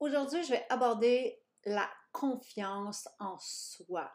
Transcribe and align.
Aujourd'hui, 0.00 0.42
je 0.44 0.52
vais 0.52 0.64
aborder 0.70 1.38
la 1.66 1.86
confiance 2.10 3.06
en 3.18 3.36
soi. 3.38 4.10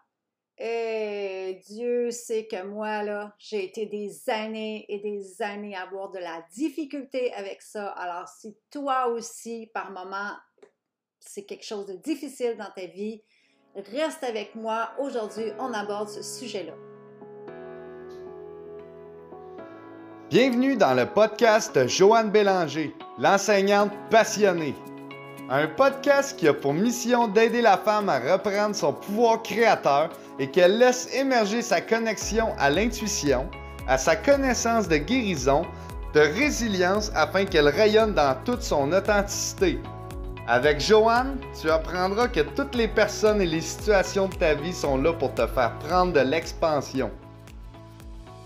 Et 0.58 1.62
Dieu 1.68 2.10
sait 2.10 2.48
que 2.48 2.64
moi, 2.64 3.04
là, 3.04 3.36
j'ai 3.38 3.66
été 3.66 3.86
des 3.86 4.28
années 4.32 4.86
et 4.90 4.98
des 5.00 5.44
années 5.44 5.76
à 5.76 5.84
avoir 5.84 6.10
de 6.10 6.18
la 6.18 6.44
difficulté 6.56 7.32
avec 7.34 7.62
ça. 7.62 7.90
Alors, 7.90 8.28
si 8.28 8.58
toi 8.72 9.10
aussi, 9.10 9.70
par 9.76 9.92
moment, 9.92 10.32
c'est 11.20 11.46
quelque 11.46 11.66
chose 11.66 11.86
de 11.86 11.94
difficile 11.94 12.58
dans 12.58 12.72
ta 12.76 12.88
vie, 12.88 13.22
reste 13.76 14.24
avec 14.24 14.56
moi. 14.56 14.90
Aujourd'hui, 14.98 15.52
on 15.60 15.72
aborde 15.72 16.10
ce 16.10 16.24
sujet-là. 16.24 16.74
Bienvenue 20.32 20.78
dans 20.78 20.96
le 20.96 21.06
podcast 21.06 21.88
Joanne 21.88 22.32
Bélanger, 22.32 22.92
l'enseignante 23.20 23.92
passionnée. 24.10 24.74
Un 25.48 25.68
podcast 25.68 26.40
qui 26.40 26.48
a 26.48 26.56
pour 26.56 26.74
mission 26.74 27.28
d'aider 27.28 27.62
la 27.62 27.78
femme 27.78 28.10
à 28.10 28.18
reprendre 28.18 28.76
son 28.76 28.94
pouvoir 28.94 29.44
créateur 29.44 30.10
et 30.40 30.50
qu'elle 30.50 30.80
laisse 30.80 31.08
émerger 31.14 31.62
sa 31.62 31.82
connexion 31.82 32.56
à 32.58 32.72
l'intuition, 32.72 33.48
à 33.88 34.00
sa 34.00 34.16
connaissance 34.16 34.88
de 34.88 34.98
guérison, 34.98 35.64
de 36.16 36.22
résilience 36.22 37.12
afin 37.14 37.46
qu'elle 37.46 37.68
rayonne 37.68 38.16
dans 38.16 38.36
toute 38.44 38.64
son 38.64 38.92
authenticité. 38.92 39.80
Avec 40.48 40.80
Joanne, 40.80 41.38
tu 41.62 41.70
apprendras 41.70 42.28
que 42.28 42.40
toutes 42.40 42.74
les 42.74 42.88
personnes 42.88 43.40
et 43.40 43.46
les 43.46 43.62
situations 43.62 44.28
de 44.28 44.36
ta 44.36 44.56
vie 44.56 44.74
sont 44.74 44.98
là 44.98 45.14
pour 45.14 45.36
te 45.36 45.46
faire 45.46 45.78
prendre 45.78 46.14
de 46.14 46.22
l'expansion. 46.22 47.12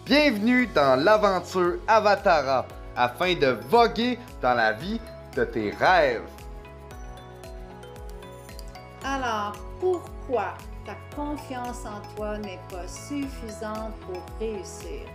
Bienvenue 0.06 0.68
dans 0.76 1.02
l'aventure 1.02 1.76
Avatara 1.88 2.66
afin 2.98 3.36
de 3.36 3.58
voguer 3.70 4.20
dans 4.42 4.54
la 4.54 4.74
vie 4.74 5.00
de 5.38 5.46
tes 5.46 5.72
rêves. 5.80 6.24
Alors, 9.04 9.54
pourquoi 9.80 10.56
ta 10.86 10.96
confiance 11.16 11.86
en 11.86 12.02
toi 12.16 12.38
n'est 12.38 12.60
pas 12.70 12.88
suffisante 12.88 13.94
pour 14.02 14.22
réussir? 14.40 15.08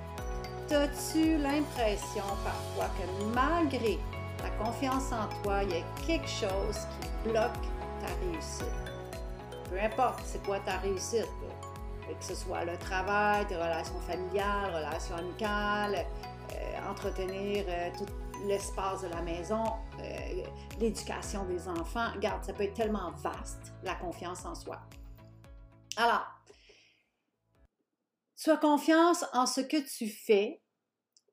As-tu 0.70 1.36
l'impression 1.36 2.24
parfois 2.42 2.88
que 2.96 3.24
malgré 3.34 3.98
ta 4.38 4.48
confiance 4.64 5.12
en 5.12 5.28
toi, 5.42 5.62
il 5.62 5.70
y 5.70 5.80
a 5.80 5.84
quelque 6.06 6.28
chose 6.28 6.86
qui 7.00 7.28
bloque 7.28 7.52
ta 8.00 8.06
réussite? 8.22 8.64
Peu 9.70 9.78
importe 9.78 10.20
c'est 10.24 10.42
quoi 10.46 10.58
ta 10.60 10.78
réussite, 10.78 11.28
que 12.08 12.24
ce 12.24 12.34
soit 12.34 12.64
le 12.64 12.78
travail, 12.78 13.46
tes 13.46 13.56
relations 13.56 14.00
familiales, 14.06 14.74
relations 14.74 15.16
amicales, 15.16 16.06
euh, 16.52 16.90
entretenir 16.90 17.64
euh, 17.68 17.90
tout 17.98 18.06
l'espace 18.44 19.02
de 19.02 19.08
la 19.08 19.22
maison, 19.22 19.64
euh, 20.00 20.44
l'éducation 20.78 21.44
des 21.44 21.68
enfants. 21.68 22.12
Regarde, 22.14 22.44
ça 22.44 22.52
peut 22.52 22.64
être 22.64 22.74
tellement 22.74 23.10
vaste, 23.12 23.72
la 23.82 23.94
confiance 23.94 24.44
en 24.44 24.54
soi. 24.54 24.80
Alors, 25.96 26.26
tu 28.36 28.50
as 28.50 28.56
confiance 28.56 29.24
en 29.32 29.46
ce 29.46 29.60
que 29.60 29.76
tu 29.76 30.08
fais. 30.08 30.62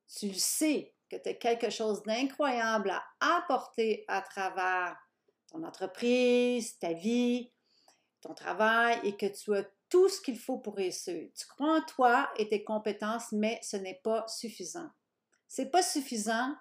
Tu 0.08 0.34
sais 0.34 0.94
que 1.10 1.16
tu 1.16 1.28
as 1.28 1.34
quelque 1.34 1.70
chose 1.70 2.02
d'incroyable 2.02 2.90
à 2.90 3.36
apporter 3.36 4.04
à 4.08 4.22
travers 4.22 4.96
ton 5.50 5.62
entreprise, 5.64 6.78
ta 6.78 6.92
vie, 6.92 7.52
ton 8.22 8.34
travail 8.34 9.00
et 9.04 9.16
que 9.16 9.26
tu 9.26 9.54
as 9.54 9.64
tout 9.90 10.08
ce 10.08 10.20
qu'il 10.20 10.38
faut 10.38 10.58
pour 10.58 10.76
réussir. 10.76 11.28
Tu 11.36 11.46
crois 11.46 11.78
en 11.78 11.82
toi 11.82 12.30
et 12.38 12.48
tes 12.48 12.64
compétences, 12.64 13.30
mais 13.32 13.58
ce 13.62 13.76
n'est 13.76 14.00
pas 14.02 14.26
suffisant. 14.26 14.88
C'est 15.48 15.70
pas 15.70 15.82
suffisant 15.82 16.56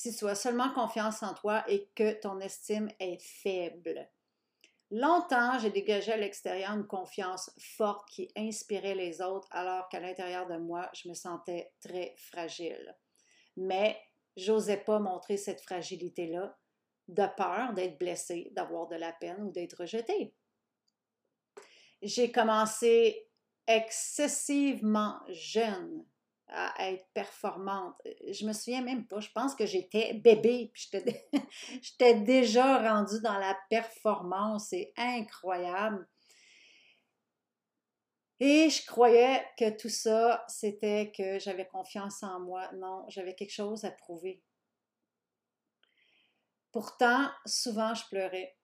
si 0.00 0.16
tu 0.16 0.26
as 0.26 0.34
seulement 0.34 0.72
confiance 0.72 1.22
en 1.22 1.34
toi 1.34 1.62
et 1.68 1.90
que 1.94 2.18
ton 2.18 2.40
estime 2.40 2.88
est 3.00 3.20
faible. 3.20 4.08
Longtemps, 4.90 5.58
j'ai 5.58 5.68
dégagé 5.68 6.12
à 6.12 6.16
l'extérieur 6.16 6.72
une 6.72 6.86
confiance 6.86 7.50
forte 7.58 8.08
qui 8.08 8.32
inspirait 8.34 8.94
les 8.94 9.20
autres, 9.20 9.46
alors 9.50 9.90
qu'à 9.90 10.00
l'intérieur 10.00 10.46
de 10.46 10.56
moi, 10.56 10.88
je 10.94 11.06
me 11.06 11.12
sentais 11.12 11.74
très 11.80 12.14
fragile. 12.16 12.96
Mais 13.58 14.00
j'osais 14.38 14.78
pas 14.78 15.00
montrer 15.00 15.36
cette 15.36 15.60
fragilité-là, 15.60 16.58
de 17.08 17.26
peur 17.36 17.74
d'être 17.74 17.98
blessée, 17.98 18.48
d'avoir 18.52 18.88
de 18.88 18.96
la 18.96 19.12
peine 19.12 19.42
ou 19.42 19.50
d'être 19.52 19.82
rejetée. 19.82 20.34
J'ai 22.00 22.32
commencé 22.32 23.28
excessivement 23.66 25.20
jeune 25.28 26.06
à 26.50 26.90
être 26.90 27.06
performante. 27.14 27.94
Je 28.30 28.46
me 28.46 28.52
souviens 28.52 28.82
même 28.82 29.06
pas, 29.06 29.20
je 29.20 29.30
pense 29.32 29.54
que 29.54 29.66
j'étais 29.66 30.14
bébé, 30.14 30.70
puis 30.72 30.90
j'étais 31.82 32.14
déjà 32.20 32.78
rendue 32.78 33.20
dans 33.22 33.38
la 33.38 33.56
performance, 33.68 34.68
c'est 34.70 34.92
incroyable. 34.96 36.06
Et 38.40 38.70
je 38.70 38.86
croyais 38.86 39.44
que 39.58 39.68
tout 39.76 39.90
ça, 39.90 40.44
c'était 40.48 41.12
que 41.14 41.38
j'avais 41.38 41.66
confiance 41.66 42.22
en 42.22 42.40
moi. 42.40 42.70
Non, 42.72 43.04
j'avais 43.08 43.34
quelque 43.34 43.52
chose 43.52 43.84
à 43.84 43.90
prouver. 43.90 44.42
Pourtant, 46.72 47.28
souvent, 47.44 47.94
je 47.94 48.04
pleurais 48.08 48.56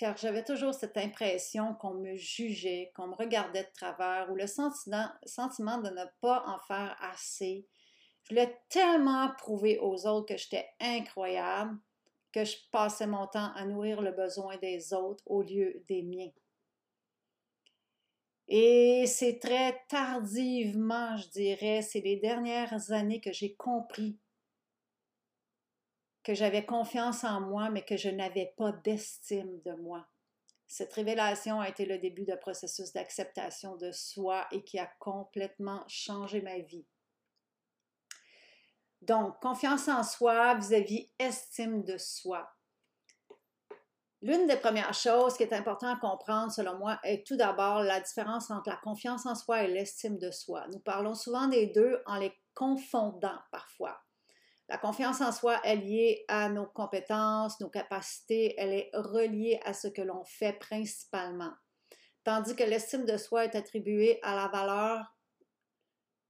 car 0.00 0.16
j'avais 0.16 0.42
toujours 0.42 0.72
cette 0.72 0.96
impression 0.96 1.74
qu'on 1.74 1.92
me 1.92 2.16
jugeait, 2.16 2.90
qu'on 2.96 3.08
me 3.08 3.14
regardait 3.14 3.64
de 3.64 3.72
travers 3.74 4.32
ou 4.32 4.34
le 4.34 4.46
sentiment, 4.46 5.10
de 5.26 5.90
ne 5.90 6.04
pas 6.22 6.42
en 6.46 6.58
faire 6.60 6.96
assez. 7.02 7.66
Je 8.22 8.30
voulais 8.30 8.58
tellement 8.70 9.30
prouver 9.36 9.78
aux 9.78 10.06
autres 10.06 10.32
que 10.32 10.38
j'étais 10.38 10.66
incroyable 10.80 11.78
que 12.32 12.46
je 12.46 12.56
passais 12.72 13.06
mon 13.06 13.26
temps 13.26 13.52
à 13.54 13.66
nourrir 13.66 14.00
le 14.00 14.12
besoin 14.12 14.56
des 14.56 14.94
autres 14.94 15.22
au 15.26 15.42
lieu 15.42 15.84
des 15.86 16.02
miens. 16.02 16.30
Et 18.48 19.04
c'est 19.06 19.38
très 19.38 19.82
tardivement, 19.90 21.18
je 21.18 21.28
dirais, 21.28 21.82
c'est 21.82 22.00
les 22.00 22.16
dernières 22.16 22.90
années 22.90 23.20
que 23.20 23.34
j'ai 23.34 23.54
compris 23.54 24.16
que 26.22 26.34
j'avais 26.34 26.64
confiance 26.64 27.24
en 27.24 27.40
moi, 27.40 27.70
mais 27.70 27.84
que 27.84 27.96
je 27.96 28.10
n'avais 28.10 28.52
pas 28.56 28.72
d'estime 28.72 29.60
de 29.62 29.72
moi. 29.72 30.06
Cette 30.66 30.92
révélation 30.92 31.60
a 31.60 31.68
été 31.68 31.84
le 31.84 31.98
début 31.98 32.24
d'un 32.24 32.36
processus 32.36 32.92
d'acceptation 32.92 33.76
de 33.76 33.90
soi 33.90 34.46
et 34.52 34.62
qui 34.62 34.78
a 34.78 34.86
complètement 34.98 35.82
changé 35.88 36.42
ma 36.42 36.58
vie. 36.58 36.86
Donc, 39.02 39.40
confiance 39.40 39.88
en 39.88 40.02
soi 40.02 40.54
vis-à-vis 40.54 41.10
estime 41.18 41.82
de 41.84 41.96
soi. 41.96 42.48
L'une 44.22 44.46
des 44.46 44.58
premières 44.58 44.92
choses 44.92 45.36
qui 45.38 45.42
est 45.42 45.54
important 45.54 45.88
à 45.88 45.96
comprendre, 45.98 46.52
selon 46.52 46.76
moi, 46.76 47.00
est 47.02 47.26
tout 47.26 47.36
d'abord 47.36 47.82
la 47.82 48.00
différence 48.00 48.50
entre 48.50 48.68
la 48.68 48.76
confiance 48.76 49.24
en 49.24 49.34
soi 49.34 49.62
et 49.62 49.68
l'estime 49.68 50.18
de 50.18 50.30
soi. 50.30 50.66
Nous 50.68 50.80
parlons 50.80 51.14
souvent 51.14 51.48
des 51.48 51.68
deux 51.68 52.02
en 52.04 52.16
les 52.16 52.32
confondant 52.54 53.38
parfois. 53.50 53.98
La 54.70 54.78
confiance 54.78 55.20
en 55.20 55.32
soi 55.32 55.60
est 55.64 55.74
liée 55.74 56.24
à 56.28 56.48
nos 56.48 56.64
compétences, 56.64 57.58
nos 57.58 57.68
capacités, 57.68 58.54
elle 58.56 58.72
est 58.72 58.90
reliée 58.94 59.58
à 59.64 59.74
ce 59.74 59.88
que 59.88 60.00
l'on 60.00 60.22
fait 60.22 60.52
principalement. 60.52 61.50
Tandis 62.22 62.54
que 62.54 62.62
l'estime 62.62 63.04
de 63.04 63.16
soi 63.16 63.46
est 63.46 63.56
attribuée 63.56 64.20
à 64.22 64.36
la 64.36 64.46
valeur 64.46 65.12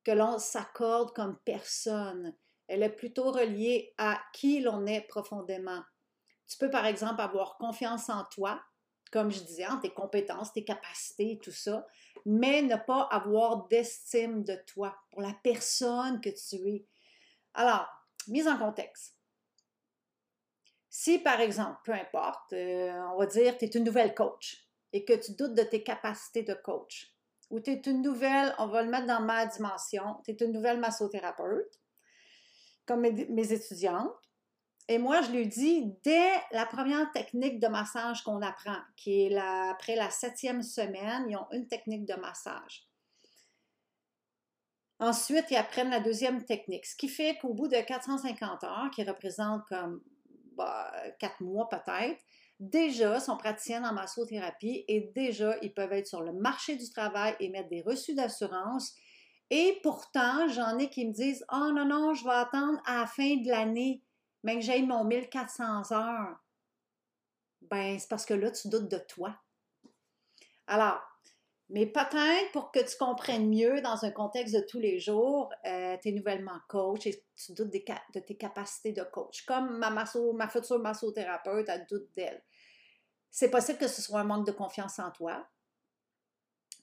que 0.04 0.12
l'on 0.12 0.38
s'accorde 0.38 1.12
comme 1.12 1.38
personne. 1.44 2.34
Elle 2.66 2.82
est 2.82 2.96
plutôt 2.96 3.30
reliée 3.30 3.92
à 3.98 4.18
qui 4.32 4.60
l'on 4.60 4.86
est 4.86 5.02
profondément. 5.02 5.82
Tu 6.48 6.56
peux 6.56 6.70
par 6.70 6.86
exemple 6.86 7.20
avoir 7.20 7.58
confiance 7.58 8.08
en 8.08 8.24
toi, 8.24 8.62
comme 9.12 9.30
je 9.30 9.42
disais, 9.42 9.66
en 9.66 9.80
tes 9.80 9.92
compétences, 9.92 10.54
tes 10.54 10.64
capacités, 10.64 11.38
tout 11.42 11.52
ça, 11.52 11.86
mais 12.24 12.62
ne 12.62 12.76
pas 12.76 13.02
avoir 13.10 13.68
d'estime 13.68 14.44
de 14.44 14.56
toi 14.66 14.96
pour 15.10 15.20
la 15.20 15.34
personne 15.42 16.22
que 16.22 16.30
tu 16.30 16.56
es. 16.70 16.86
Alors, 17.52 17.86
mise 18.28 18.48
en 18.48 18.58
contexte. 18.58 19.16
Si, 20.88 21.18
par 21.20 21.40
exemple, 21.40 21.78
peu 21.84 21.92
importe, 21.92 22.52
euh, 22.52 22.92
on 23.14 23.18
va 23.18 23.26
dire, 23.26 23.56
tu 23.56 23.64
es 23.64 23.68
une 23.68 23.84
nouvelle 23.84 24.14
coach 24.14 24.66
et 24.92 25.04
que 25.04 25.12
tu 25.12 25.32
doutes 25.32 25.54
de 25.54 25.62
tes 25.62 25.84
capacités 25.84 26.42
de 26.42 26.54
coach, 26.54 27.14
ou 27.48 27.60
tu 27.60 27.70
es 27.70 27.82
une 27.86 28.02
nouvelle, 28.02 28.54
on 28.58 28.66
va 28.66 28.82
le 28.82 28.90
mettre 28.90 29.06
dans 29.06 29.20
ma 29.20 29.46
dimension, 29.46 30.20
tu 30.24 30.32
es 30.32 30.36
une 30.44 30.52
nouvelle 30.52 30.80
massothérapeute, 30.80 31.80
comme 32.86 33.02
mes, 33.02 33.52
étudiantes, 33.52 34.16
et 34.88 34.98
moi, 34.98 35.22
je 35.22 35.30
lui 35.30 35.46
dis, 35.46 35.94
dès 36.02 36.32
la 36.50 36.66
première 36.66 37.12
technique 37.12 37.60
de 37.60 37.68
massage 37.68 38.22
qu'on 38.22 38.42
apprend, 38.42 38.78
qui 38.96 39.22
est 39.22 39.38
après 39.38 39.94
la 39.94 40.10
septième 40.10 40.62
semaine, 40.62 41.26
ils 41.28 41.36
ont 41.36 41.46
une 41.52 41.68
technique 41.68 42.04
de 42.04 42.14
massage. 42.14 42.89
Ensuite, 45.00 45.46
ils 45.50 45.56
apprennent 45.56 45.90
la 45.90 46.00
deuxième 46.00 46.44
technique, 46.44 46.84
ce 46.84 46.94
qui 46.94 47.08
fait 47.08 47.38
qu'au 47.38 47.54
bout 47.54 47.68
de 47.68 47.80
450 47.80 48.64
heures, 48.64 48.90
qui 48.94 49.02
représente 49.02 49.66
comme 49.66 50.02
bah, 50.56 50.92
quatre 51.18 51.40
mois 51.40 51.70
peut-être, 51.70 52.22
déjà 52.60 53.18
sont 53.18 53.38
praticiens 53.38 53.82
en 53.82 53.94
massothérapie 53.94 54.84
et 54.86 55.10
déjà 55.14 55.56
ils 55.62 55.72
peuvent 55.72 55.94
être 55.94 56.06
sur 56.06 56.20
le 56.20 56.34
marché 56.34 56.76
du 56.76 56.88
travail 56.90 57.34
et 57.40 57.48
mettre 57.48 57.70
des 57.70 57.80
reçus 57.80 58.14
d'assurance. 58.14 58.94
Et 59.48 59.80
pourtant, 59.82 60.46
j'en 60.48 60.78
ai 60.78 60.90
qui 60.90 61.06
me 61.06 61.12
disent 61.12 61.46
Oh 61.50 61.72
non, 61.74 61.86
non, 61.86 62.12
je 62.12 62.22
vais 62.22 62.34
attendre 62.34 62.78
à 62.84 63.00
la 63.00 63.06
fin 63.06 63.36
de 63.36 63.48
l'année, 63.48 64.02
mais 64.42 64.56
que 64.56 64.60
j'aille 64.60 64.86
mon 64.86 65.04
1400 65.04 65.92
heures. 65.92 66.36
Ben, 67.62 67.98
c'est 67.98 68.08
parce 68.08 68.26
que 68.26 68.34
là, 68.34 68.50
tu 68.50 68.68
doutes 68.68 68.90
de 68.90 68.98
toi. 68.98 69.34
Alors, 70.66 71.00
mais 71.70 71.86
peut-être 71.86 72.50
pour 72.52 72.72
que 72.72 72.80
tu 72.80 72.96
comprennes 72.98 73.48
mieux 73.48 73.80
dans 73.80 74.04
un 74.04 74.10
contexte 74.10 74.54
de 74.54 74.60
tous 74.60 74.80
les 74.80 74.98
jours, 74.98 75.52
euh, 75.64 75.96
tu 76.02 76.08
es 76.08 76.12
nouvellement 76.12 76.58
coach 76.68 77.06
et 77.06 77.24
tu 77.36 77.52
doutes 77.52 77.70
de 77.72 78.20
tes 78.20 78.36
capacités 78.36 78.92
de 78.92 79.04
coach. 79.04 79.44
Comme 79.46 79.78
ma, 79.78 79.88
masso, 79.90 80.32
ma 80.32 80.48
future 80.48 80.80
massothérapeute, 80.80 81.68
elle 81.68 81.86
doute 81.88 82.08
d'elle. 82.16 82.42
C'est 83.30 83.50
possible 83.50 83.78
que 83.78 83.86
ce 83.86 84.02
soit 84.02 84.20
un 84.20 84.24
manque 84.24 84.46
de 84.46 84.52
confiance 84.52 84.98
en 84.98 85.12
toi. 85.12 85.46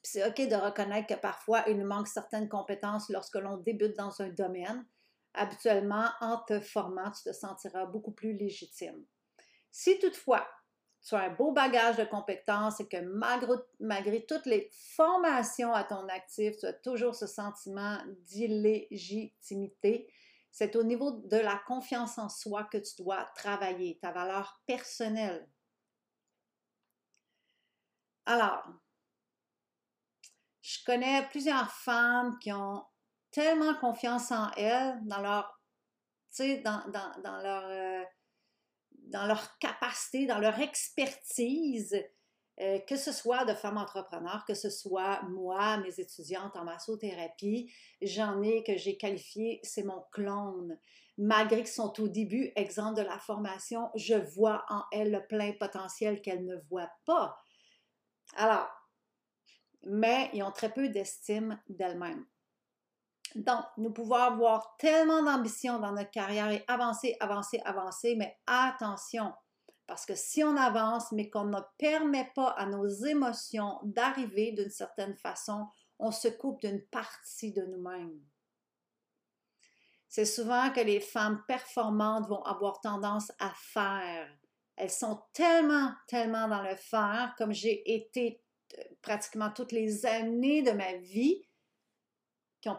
C'est 0.02 0.26
OK 0.26 0.48
de 0.48 0.56
reconnaître 0.56 1.14
que 1.14 1.20
parfois, 1.20 1.64
il 1.68 1.76
nous 1.76 1.86
manque 1.86 2.08
certaines 2.08 2.48
compétences 2.48 3.10
lorsque 3.10 3.36
l'on 3.36 3.58
débute 3.58 3.96
dans 3.96 4.22
un 4.22 4.30
domaine. 4.30 4.86
Habituellement, 5.34 6.08
en 6.22 6.38
te 6.38 6.60
formant, 6.60 7.10
tu 7.10 7.24
te 7.24 7.32
sentiras 7.34 7.84
beaucoup 7.84 8.12
plus 8.12 8.32
légitime. 8.32 9.04
Si 9.70 9.98
toutefois, 9.98 10.48
tu 11.08 11.14
as 11.14 11.20
un 11.20 11.30
beau 11.30 11.52
bagage 11.52 11.96
de 11.96 12.04
compétences 12.04 12.80
et 12.80 12.88
que 12.88 12.98
malgré, 12.98 13.54
malgré 13.80 14.26
toutes 14.26 14.44
les 14.44 14.68
formations 14.72 15.72
à 15.72 15.84
ton 15.84 16.06
actif, 16.08 16.58
tu 16.58 16.66
as 16.66 16.74
toujours 16.74 17.14
ce 17.14 17.26
sentiment 17.26 17.96
d'illégitimité, 18.26 20.12
c'est 20.50 20.76
au 20.76 20.82
niveau 20.82 21.12
de 21.12 21.38
la 21.38 21.56
confiance 21.66 22.18
en 22.18 22.28
soi 22.28 22.64
que 22.64 22.76
tu 22.76 23.02
dois 23.02 23.24
travailler, 23.34 23.98
ta 24.02 24.12
valeur 24.12 24.60
personnelle. 24.66 25.48
Alors, 28.26 28.62
je 30.60 30.84
connais 30.84 31.26
plusieurs 31.30 31.70
femmes 31.70 32.38
qui 32.38 32.52
ont 32.52 32.84
tellement 33.30 33.74
confiance 33.76 34.30
en 34.30 34.50
elles, 34.56 34.98
dans 35.06 35.22
leur, 35.22 35.58
dans, 36.38 36.90
dans, 36.90 37.22
dans 37.22 37.42
leur 37.42 37.64
euh, 37.64 38.04
dans 39.08 39.26
leur 39.26 39.58
capacité, 39.58 40.26
dans 40.26 40.38
leur 40.38 40.58
expertise, 40.60 41.96
euh, 42.60 42.80
que 42.80 42.96
ce 42.96 43.12
soit 43.12 43.44
de 43.44 43.54
femmes 43.54 43.78
entrepreneurs, 43.78 44.44
que 44.44 44.54
ce 44.54 44.68
soit 44.68 45.22
moi, 45.28 45.76
mes 45.78 46.00
étudiantes 46.00 46.56
en 46.56 46.64
massothérapie, 46.64 47.72
j'en 48.02 48.42
ai 48.42 48.64
que 48.64 48.76
j'ai 48.76 48.96
qualifié, 48.96 49.60
c'est 49.62 49.84
mon 49.84 50.04
clone. 50.12 50.78
Malgré 51.18 51.58
qu'ils 51.58 51.68
sont 51.68 52.00
au 52.00 52.08
début, 52.08 52.50
exemple 52.56 52.96
de 52.96 53.02
la 53.02 53.18
formation, 53.18 53.90
je 53.94 54.14
vois 54.14 54.64
en 54.68 54.82
elles 54.92 55.12
le 55.12 55.26
plein 55.26 55.52
potentiel 55.52 56.20
qu'elles 56.20 56.44
ne 56.44 56.56
voient 56.68 56.90
pas. 57.04 57.36
Alors, 58.36 58.68
mais 59.84 60.30
ils 60.32 60.42
ont 60.42 60.52
très 60.52 60.72
peu 60.72 60.88
d'estime 60.88 61.60
d'elles-mêmes. 61.68 62.26
Donc, 63.34 63.64
nous 63.76 63.92
pouvons 63.92 64.14
avoir 64.14 64.76
tellement 64.78 65.22
d'ambition 65.22 65.78
dans 65.78 65.92
notre 65.92 66.10
carrière 66.10 66.50
et 66.50 66.64
avancer, 66.66 67.16
avancer, 67.20 67.60
avancer, 67.64 68.14
mais 68.16 68.38
attention, 68.46 69.32
parce 69.88 70.04
que 70.04 70.14
si 70.14 70.44
on 70.44 70.56
avance, 70.56 71.12
mais 71.12 71.30
qu'on 71.30 71.44
ne 71.44 71.60
permet 71.78 72.30
pas 72.34 72.50
à 72.50 72.66
nos 72.66 72.86
émotions 72.86 73.78
d'arriver 73.82 74.52
d'une 74.52 74.70
certaine 74.70 75.16
façon, 75.16 75.66
on 75.98 76.10
se 76.10 76.28
coupe 76.28 76.60
d'une 76.60 76.82
partie 76.86 77.52
de 77.52 77.62
nous-mêmes. 77.62 78.20
C'est 80.08 80.26
souvent 80.26 80.70
que 80.70 80.80
les 80.80 81.00
femmes 81.00 81.42
performantes 81.48 82.28
vont 82.28 82.42
avoir 82.42 82.80
tendance 82.80 83.32
à 83.38 83.50
faire. 83.54 84.28
Elles 84.76 84.90
sont 84.90 85.22
tellement, 85.32 85.92
tellement 86.06 86.48
dans 86.48 86.62
le 86.62 86.76
faire, 86.76 87.34
comme 87.36 87.52
j'ai 87.52 87.94
été 87.94 88.42
euh, 88.78 88.82
pratiquement 89.02 89.50
toutes 89.50 89.72
les 89.72 90.04
années 90.06 90.62
de 90.62 90.70
ma 90.70 90.94
vie, 90.96 91.42
qui 92.60 92.68
ont 92.68 92.78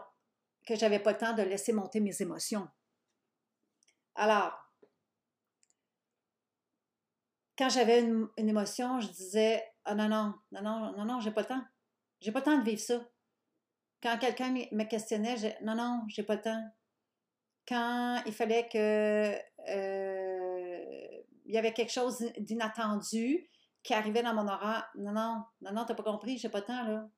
que 0.70 0.78
j'avais 0.78 1.00
pas 1.00 1.12
le 1.12 1.18
temps 1.18 1.32
de 1.32 1.42
laisser 1.42 1.72
monter 1.72 1.98
mes 1.98 2.22
émotions. 2.22 2.68
Alors, 4.14 4.52
quand 7.58 7.68
j'avais 7.68 8.02
une, 8.02 8.28
émotion, 8.36 9.00
je 9.00 9.08
disais 9.08 9.64
Ah 9.84 9.96
non, 9.96 10.08
non, 10.08 10.34
non, 10.52 10.62
non, 10.62 10.92
non, 10.96 11.04
non, 11.04 11.20
j'ai 11.20 11.32
pas 11.32 11.40
le 11.40 11.48
temps. 11.48 11.64
J'ai 12.20 12.30
pas 12.30 12.38
le 12.38 12.44
temps 12.44 12.58
de 12.58 12.64
vivre 12.64 12.80
ça. 12.80 13.00
Quand 14.00 14.16
quelqu'un 14.18 14.50
me 14.52 14.84
questionnait, 14.84 15.36
je, 15.36 15.48
non, 15.64 15.74
non, 15.74 16.02
j'ai 16.08 16.22
pas 16.22 16.36
le 16.36 16.42
temps. 16.42 16.64
Quand 17.66 18.22
il 18.26 18.32
fallait 18.32 18.68
que 18.68 19.34
euh, 19.68 21.22
il 21.46 21.52
y 21.52 21.58
avait 21.58 21.72
quelque 21.72 21.92
chose 21.92 22.30
d'inattendu 22.38 23.50
qui 23.82 23.92
arrivait 23.92 24.22
dans 24.22 24.34
mon 24.34 24.46
horaire, 24.46 24.88
non, 24.94 25.12
non, 25.12 25.44
non, 25.62 25.72
non, 25.72 25.84
t'as 25.84 25.94
pas 25.94 26.04
compris, 26.04 26.38
j'ai 26.38 26.48
pas 26.48 26.60
le 26.60 26.64
temps 26.64 26.84
là. 26.84 27.08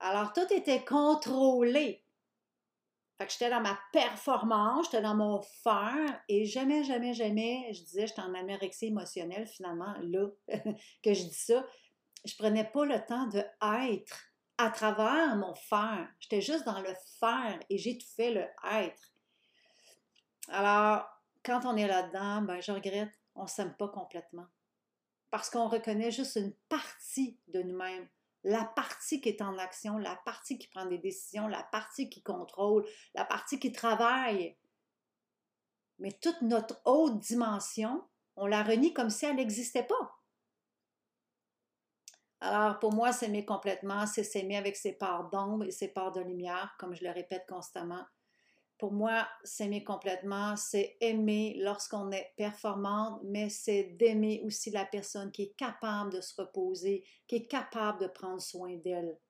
Alors 0.00 0.32
tout 0.34 0.52
était 0.52 0.84
contrôlé. 0.84 2.04
Fait 3.18 3.26
que 3.26 3.32
j'étais 3.32 3.50
dans 3.50 3.60
ma 3.60 3.78
performance, 3.92 4.86
j'étais 4.86 5.02
dans 5.02 5.14
mon 5.14 5.42
faire 5.42 6.22
et 6.28 6.44
jamais, 6.44 6.82
jamais, 6.84 7.14
jamais, 7.14 7.72
je 7.72 7.82
disais, 7.82 8.06
j'étais 8.06 8.22
en 8.22 8.34
anorexie 8.34 8.86
émotionnelle 8.86 9.46
finalement, 9.46 9.94
là, 10.00 10.28
que 11.02 11.14
je 11.14 11.22
dis 11.24 11.34
ça. 11.34 11.64
Je 12.24 12.34
prenais 12.36 12.64
pas 12.64 12.84
le 12.84 13.04
temps 13.04 13.26
de 13.26 13.42
être 13.88 14.32
à 14.58 14.70
travers 14.70 15.36
mon 15.36 15.54
faire. 15.54 16.08
J'étais 16.20 16.40
juste 16.40 16.64
dans 16.64 16.80
le 16.80 16.94
faire 17.18 17.58
et 17.68 17.78
fait 17.78 18.32
le 18.32 18.46
être. 18.72 19.12
Alors, 20.48 21.04
quand 21.44 21.64
on 21.64 21.76
est 21.76 21.86
là-dedans, 21.86 22.42
ben, 22.42 22.60
je 22.60 22.72
regrette, 22.72 23.12
on 23.34 23.46
s'aime 23.46 23.74
pas 23.76 23.88
complètement. 23.88 24.46
Parce 25.30 25.50
qu'on 25.50 25.68
reconnaît 25.68 26.10
juste 26.10 26.36
une 26.36 26.54
partie 26.68 27.38
de 27.48 27.62
nous-mêmes 27.62 28.08
la 28.44 28.64
partie 28.64 29.20
qui 29.20 29.28
est 29.28 29.42
en 29.42 29.56
action, 29.58 29.98
la 29.98 30.16
partie 30.24 30.58
qui 30.58 30.68
prend 30.68 30.86
des 30.86 30.98
décisions, 30.98 31.46
la 31.48 31.62
partie 31.62 32.10
qui 32.10 32.22
contrôle, 32.22 32.84
la 33.14 33.24
partie 33.24 33.58
qui 33.58 33.72
travaille. 33.72 34.56
Mais 35.98 36.12
toute 36.20 36.42
notre 36.42 36.80
haute 36.84 37.18
dimension, 37.20 38.04
on 38.36 38.46
la 38.46 38.62
renie 38.62 38.92
comme 38.92 39.10
si 39.10 39.26
elle 39.26 39.36
n'existait 39.36 39.84
pas. 39.84 40.18
Alors, 42.40 42.80
pour 42.80 42.92
moi, 42.92 43.12
s'aimer 43.12 43.44
complètement, 43.44 44.04
c'est 44.06 44.24
s'aimer 44.24 44.56
avec 44.56 44.76
ses 44.76 44.94
parts 44.94 45.30
d'ombre 45.30 45.64
et 45.64 45.70
ses 45.70 45.88
parts 45.88 46.10
de 46.10 46.20
lumière, 46.20 46.74
comme 46.78 46.92
je 46.92 47.04
le 47.04 47.10
répète 47.10 47.46
constamment. 47.48 48.04
Pour 48.82 48.90
moi, 48.90 49.28
s'aimer 49.44 49.84
complètement, 49.84 50.56
c'est 50.56 50.96
aimer 51.00 51.54
lorsqu'on 51.60 52.10
est 52.10 52.32
performante, 52.36 53.20
mais 53.22 53.48
c'est 53.48 53.84
d'aimer 53.84 54.42
aussi 54.44 54.72
la 54.72 54.84
personne 54.84 55.30
qui 55.30 55.42
est 55.42 55.54
capable 55.56 56.12
de 56.12 56.20
se 56.20 56.34
reposer, 56.40 57.04
qui 57.28 57.36
est 57.36 57.46
capable 57.46 58.00
de 58.00 58.08
prendre 58.08 58.42
soin 58.42 58.74
d'elle. 58.78 59.20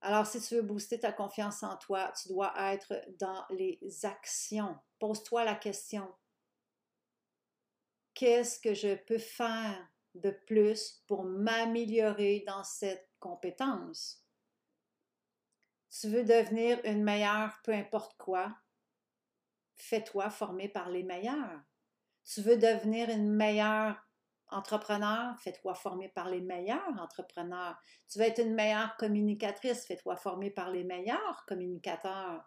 Alors, 0.00 0.26
si 0.26 0.40
tu 0.40 0.54
veux 0.54 0.62
booster 0.62 0.98
ta 0.98 1.12
confiance 1.12 1.62
en 1.62 1.76
toi, 1.76 2.10
tu 2.18 2.28
dois 2.28 2.54
être 2.72 2.94
dans 3.20 3.44
les 3.50 3.78
actions. 4.04 4.78
Pose-toi 4.98 5.44
la 5.44 5.56
question, 5.56 6.08
qu'est-ce 8.14 8.58
que 8.58 8.72
je 8.72 8.94
peux 8.94 9.18
faire 9.18 9.86
de 10.14 10.30
plus 10.30 11.04
pour 11.06 11.24
m'améliorer 11.24 12.42
dans 12.46 12.64
cette 12.64 13.10
compétence? 13.20 14.17
Tu 15.90 16.08
veux 16.08 16.24
devenir 16.24 16.78
une 16.84 17.02
meilleure, 17.02 17.58
peu 17.64 17.72
importe 17.72 18.16
quoi, 18.18 18.54
fais-toi 19.76 20.30
former 20.30 20.68
par 20.68 20.90
les 20.90 21.02
meilleurs. 21.02 21.60
Tu 22.24 22.42
veux 22.42 22.56
devenir 22.56 23.08
une 23.08 23.30
meilleure 23.30 23.96
entrepreneur, 24.50 25.34
fais-toi 25.40 25.74
former 25.74 26.08
par 26.08 26.28
les 26.28 26.40
meilleurs 26.40 26.94
entrepreneurs. 27.00 27.76
Tu 28.10 28.18
veux 28.18 28.26
être 28.26 28.40
une 28.40 28.54
meilleure 28.54 28.96
communicatrice, 28.96 29.86
fais-toi 29.86 30.16
former 30.16 30.50
par 30.50 30.70
les 30.70 30.84
meilleurs 30.84 31.44
communicateurs. 31.46 32.42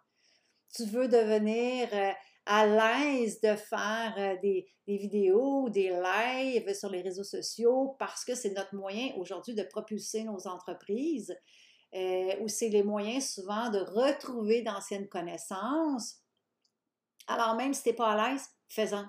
Tu 0.74 0.84
veux 0.84 1.08
devenir 1.08 1.88
euh, 1.92 2.12
à 2.46 2.66
l'aise 2.66 3.40
de 3.40 3.54
faire 3.54 4.14
euh, 4.16 4.36
des, 4.40 4.66
des, 4.86 4.96
vidéos, 4.96 5.68
des 5.68 5.90
lives 5.90 6.74
sur 6.74 6.90
les 6.90 7.02
réseaux 7.02 7.24
sociaux 7.24 7.94
parce 7.98 8.24
que 8.24 8.34
c'est 8.34 8.54
notre 8.54 8.74
moyen 8.74 9.12
aujourd'hui 9.16 9.54
de 9.54 9.62
propulser 9.62 10.24
nos 10.24 10.46
entreprises 10.46 11.36
euh, 11.94 12.36
où 12.40 12.48
c'est 12.48 12.68
les 12.68 12.82
moyens 12.82 13.34
souvent 13.34 13.70
de 13.70 13.78
retrouver 13.78 14.62
d'anciennes 14.62 15.08
connaissances. 15.08 16.18
Alors 17.26 17.54
même 17.54 17.74
si 17.74 17.82
tu 17.82 17.88
n'es 17.90 17.94
pas 17.94 18.12
à 18.12 18.30
l'aise, 18.30 18.48
fais-en. 18.68 19.06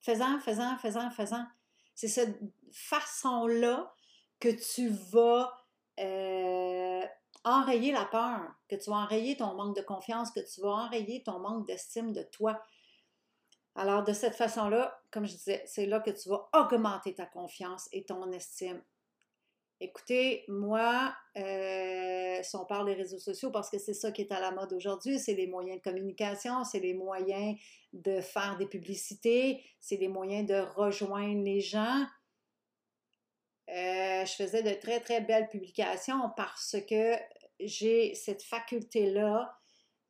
Fais-en, 0.00 0.38
fais-en, 0.38 0.78
fais-en, 0.78 1.10
fais-en. 1.10 1.46
C'est 1.94 2.08
cette 2.08 2.38
façon-là 2.72 3.92
que 4.38 4.48
tu 4.48 4.88
vas 4.88 5.52
euh, 5.98 7.04
enrayer 7.44 7.92
la 7.92 8.04
peur, 8.04 8.40
que 8.68 8.76
tu 8.76 8.90
vas 8.90 8.96
enrayer 8.96 9.36
ton 9.36 9.54
manque 9.54 9.76
de 9.76 9.82
confiance, 9.82 10.30
que 10.30 10.40
tu 10.40 10.60
vas 10.60 10.70
enrayer 10.70 11.22
ton 11.22 11.40
manque 11.40 11.66
d'estime 11.66 12.12
de 12.12 12.22
toi. 12.22 12.62
Alors, 13.74 14.04
de 14.04 14.12
cette 14.12 14.34
façon-là, 14.34 15.00
comme 15.10 15.26
je 15.26 15.32
disais, 15.32 15.62
c'est 15.66 15.86
là 15.86 16.00
que 16.00 16.10
tu 16.10 16.28
vas 16.28 16.48
augmenter 16.52 17.14
ta 17.14 17.26
confiance 17.26 17.88
et 17.92 18.04
ton 18.04 18.30
estime. 18.32 18.82
Écoutez, 19.80 20.44
moi, 20.48 21.14
euh, 21.36 22.40
si 22.42 22.56
on 22.56 22.64
parle 22.64 22.86
des 22.86 22.94
réseaux 22.94 23.20
sociaux, 23.20 23.52
parce 23.52 23.70
que 23.70 23.78
c'est 23.78 23.94
ça 23.94 24.10
qui 24.10 24.22
est 24.22 24.32
à 24.32 24.40
la 24.40 24.50
mode 24.50 24.72
aujourd'hui, 24.72 25.20
c'est 25.20 25.34
les 25.34 25.46
moyens 25.46 25.78
de 25.78 25.82
communication, 25.82 26.64
c'est 26.64 26.80
les 26.80 26.94
moyens 26.94 27.56
de 27.92 28.20
faire 28.20 28.56
des 28.58 28.66
publicités, 28.66 29.62
c'est 29.78 29.96
les 29.96 30.08
moyens 30.08 30.48
de 30.48 30.58
rejoindre 30.74 31.44
les 31.44 31.60
gens. 31.60 32.04
Euh, 33.68 34.24
je 34.24 34.32
faisais 34.32 34.64
de 34.64 34.72
très, 34.80 34.98
très 34.98 35.20
belles 35.20 35.48
publications 35.48 36.30
parce 36.36 36.76
que 36.88 37.14
j'ai 37.60 38.16
cette 38.16 38.42
faculté-là 38.42 39.56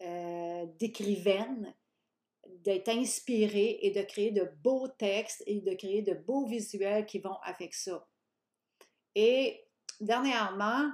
euh, 0.00 0.64
d'écrivaine, 0.78 1.74
d'être 2.46 2.88
inspiré 2.88 3.80
et 3.82 3.90
de 3.90 4.00
créer 4.00 4.30
de 4.30 4.50
beaux 4.62 4.88
textes 4.88 5.42
et 5.46 5.60
de 5.60 5.74
créer 5.74 6.00
de 6.00 6.14
beaux 6.14 6.46
visuels 6.46 7.04
qui 7.04 7.18
vont 7.18 7.36
avec 7.42 7.74
ça. 7.74 8.08
Et 9.14 9.66
dernièrement, 10.00 10.90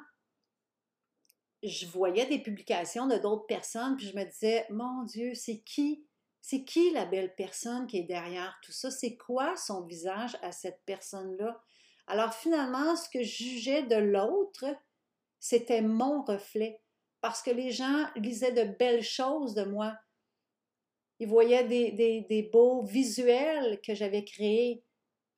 je 1.63 1.87
voyais 1.87 2.27
des 2.27 2.39
publications 2.39 3.07
de 3.07 3.17
d'autres 3.17 3.47
personnes, 3.47 3.97
puis 3.97 4.07
je 4.07 4.17
me 4.17 4.25
disais, 4.25 4.67
mon 4.71 5.03
Dieu, 5.05 5.35
c'est 5.35 5.61
qui? 5.61 6.07
C'est 6.41 6.65
qui 6.65 6.91
la 6.91 7.07
belle 7.07 7.35
personne 7.35 7.87
qui 7.87 7.99
est 7.99 8.03
derrière 8.03 8.59
tout 8.63 8.73
ça? 8.73 8.91
C'est 8.91 9.17
quoi 9.17 9.57
son 9.57 9.87
visage 9.87 10.37
à 10.43 10.53
cette 10.53 10.83
personne-là? 10.85 11.63
Alors 12.07 12.35
finalement, 12.35 12.97
ce 12.97 13.09
que 13.09 13.23
je 13.23 13.45
jugeais 13.45 13.83
de 13.85 13.97
l'autre, 13.97 14.67
c'était 15.41 15.81
mon 15.81 16.23
reflet. 16.23 16.83
Parce 17.23 17.41
que 17.43 17.51
les 17.51 17.71
gens 17.71 18.07
lisaient 18.17 18.53
de 18.53 18.77
belles 18.77 19.03
choses 19.03 19.55
de 19.55 19.65
moi. 19.65 19.97
Ils 21.19 21.29
voyaient 21.29 21.65
des, 21.65 21.93
des 21.93 22.43
beaux 22.53 22.83
visuels 22.83 23.81
que 23.81 23.95
j'avais 23.95 24.25
créés, 24.25 24.85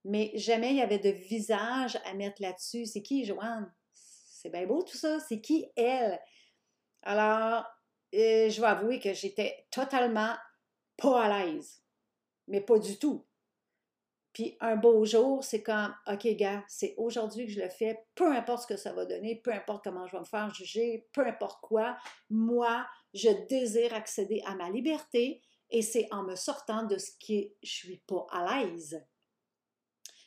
mais 0.06 0.30
jamais 0.34 0.70
il 0.70 0.76
y 0.76 0.82
avait 0.82 0.98
de 0.98 1.10
visage 1.10 1.98
à 2.04 2.14
mettre 2.14 2.40
là-dessus. 2.40 2.86
C'est 2.86 3.02
qui, 3.02 3.24
Joanne? 3.24 3.72
C'est 3.92 4.50
bien 4.50 4.66
beau 4.66 4.82
tout 4.82 4.96
ça. 4.96 5.18
C'est 5.20 5.40
qui 5.40 5.66
elle? 5.76 6.20
Alors, 7.02 7.64
euh, 8.14 8.48
je 8.48 8.60
vais 8.60 8.66
avouer 8.66 9.00
que 9.00 9.12
j'étais 9.12 9.66
totalement 9.70 10.34
pas 10.96 11.24
à 11.24 11.44
l'aise. 11.44 11.82
Mais 12.46 12.60
pas 12.60 12.78
du 12.78 12.98
tout. 12.98 13.26
Puis 14.32 14.56
un 14.60 14.76
beau 14.76 15.04
jour, 15.04 15.42
c'est 15.42 15.62
comme, 15.62 15.94
OK, 16.06 16.26
gars, 16.36 16.62
c'est 16.68 16.94
aujourd'hui 16.98 17.46
que 17.46 17.52
je 17.52 17.60
le 17.60 17.70
fais, 17.70 18.06
peu 18.14 18.30
importe 18.30 18.62
ce 18.62 18.66
que 18.66 18.76
ça 18.76 18.92
va 18.92 19.06
donner, 19.06 19.36
peu 19.36 19.52
importe 19.52 19.82
comment 19.82 20.06
je 20.06 20.12
vais 20.12 20.20
me 20.20 20.24
faire 20.26 20.52
juger, 20.54 21.08
peu 21.12 21.26
importe 21.26 21.60
quoi, 21.62 21.96
moi, 22.28 22.86
je 23.14 23.30
désire 23.48 23.94
accéder 23.94 24.42
à 24.46 24.54
ma 24.54 24.68
liberté 24.68 25.40
et 25.70 25.82
c'est 25.82 26.06
en 26.12 26.22
me 26.22 26.36
sortant 26.36 26.84
de 26.84 26.98
ce 26.98 27.12
qui 27.18 27.54
je 27.62 27.72
suis 27.72 28.02
pas 28.06 28.26
à 28.30 28.62
l'aise. 28.62 29.02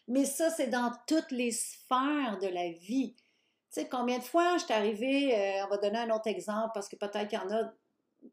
Mais 0.10 0.25
ça, 0.25 0.50
c'est 0.50 0.68
dans 0.68 0.92
toutes 1.08 1.32
les 1.32 1.51
sphères 1.51 2.39
de 2.42 2.48
la 2.48 2.72
vie. 2.72 3.16
Tu 3.16 3.82
sais, 3.82 3.88
combien 3.88 4.18
de 4.18 4.24
fois 4.24 4.58
je 4.58 4.66
suis 4.66 4.74
arrivée, 4.74 5.36
euh, 5.38 5.66
on 5.66 5.70
va 5.70 5.78
donner 5.78 6.00
un 6.00 6.10
autre 6.10 6.28
exemple 6.28 6.72
parce 6.74 6.89
que 6.89 6.96
peut-être 6.96 7.28
qu'il 7.28 7.38
y 7.38 7.42
en 7.42 7.51
a 7.51 7.72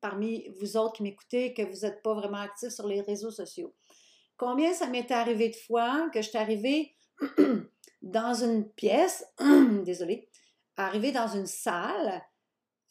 parmi 0.01 0.49
vous 0.59 0.79
autres 0.79 0.95
qui 0.95 1.03
m'écoutez 1.03 1.53
que 1.53 1.63
vous 1.63 1.87
n'êtes 1.87 2.03
pas 2.03 2.15
vraiment 2.15 2.39
actifs 2.39 2.71
sur 2.71 2.87
les 2.87 3.03
réseaux 3.03 3.31
sociaux. 3.31 3.75
Combien 4.39 4.73
ça 4.73 4.87
m'est 4.87 5.11
arrivé 5.11 5.51
de 5.51 5.55
fois 5.55 6.09
que 6.15 6.23
je 6.23 6.29
suis 6.31 6.39
arrivée 6.39 6.95
dans 8.03 8.35
une 8.35 8.71
pièce, 8.71 9.27
désolée, 9.85 10.31
arrivée 10.79 11.13
dans 11.13 11.29
une 11.29 11.47
salle, 11.47 12.23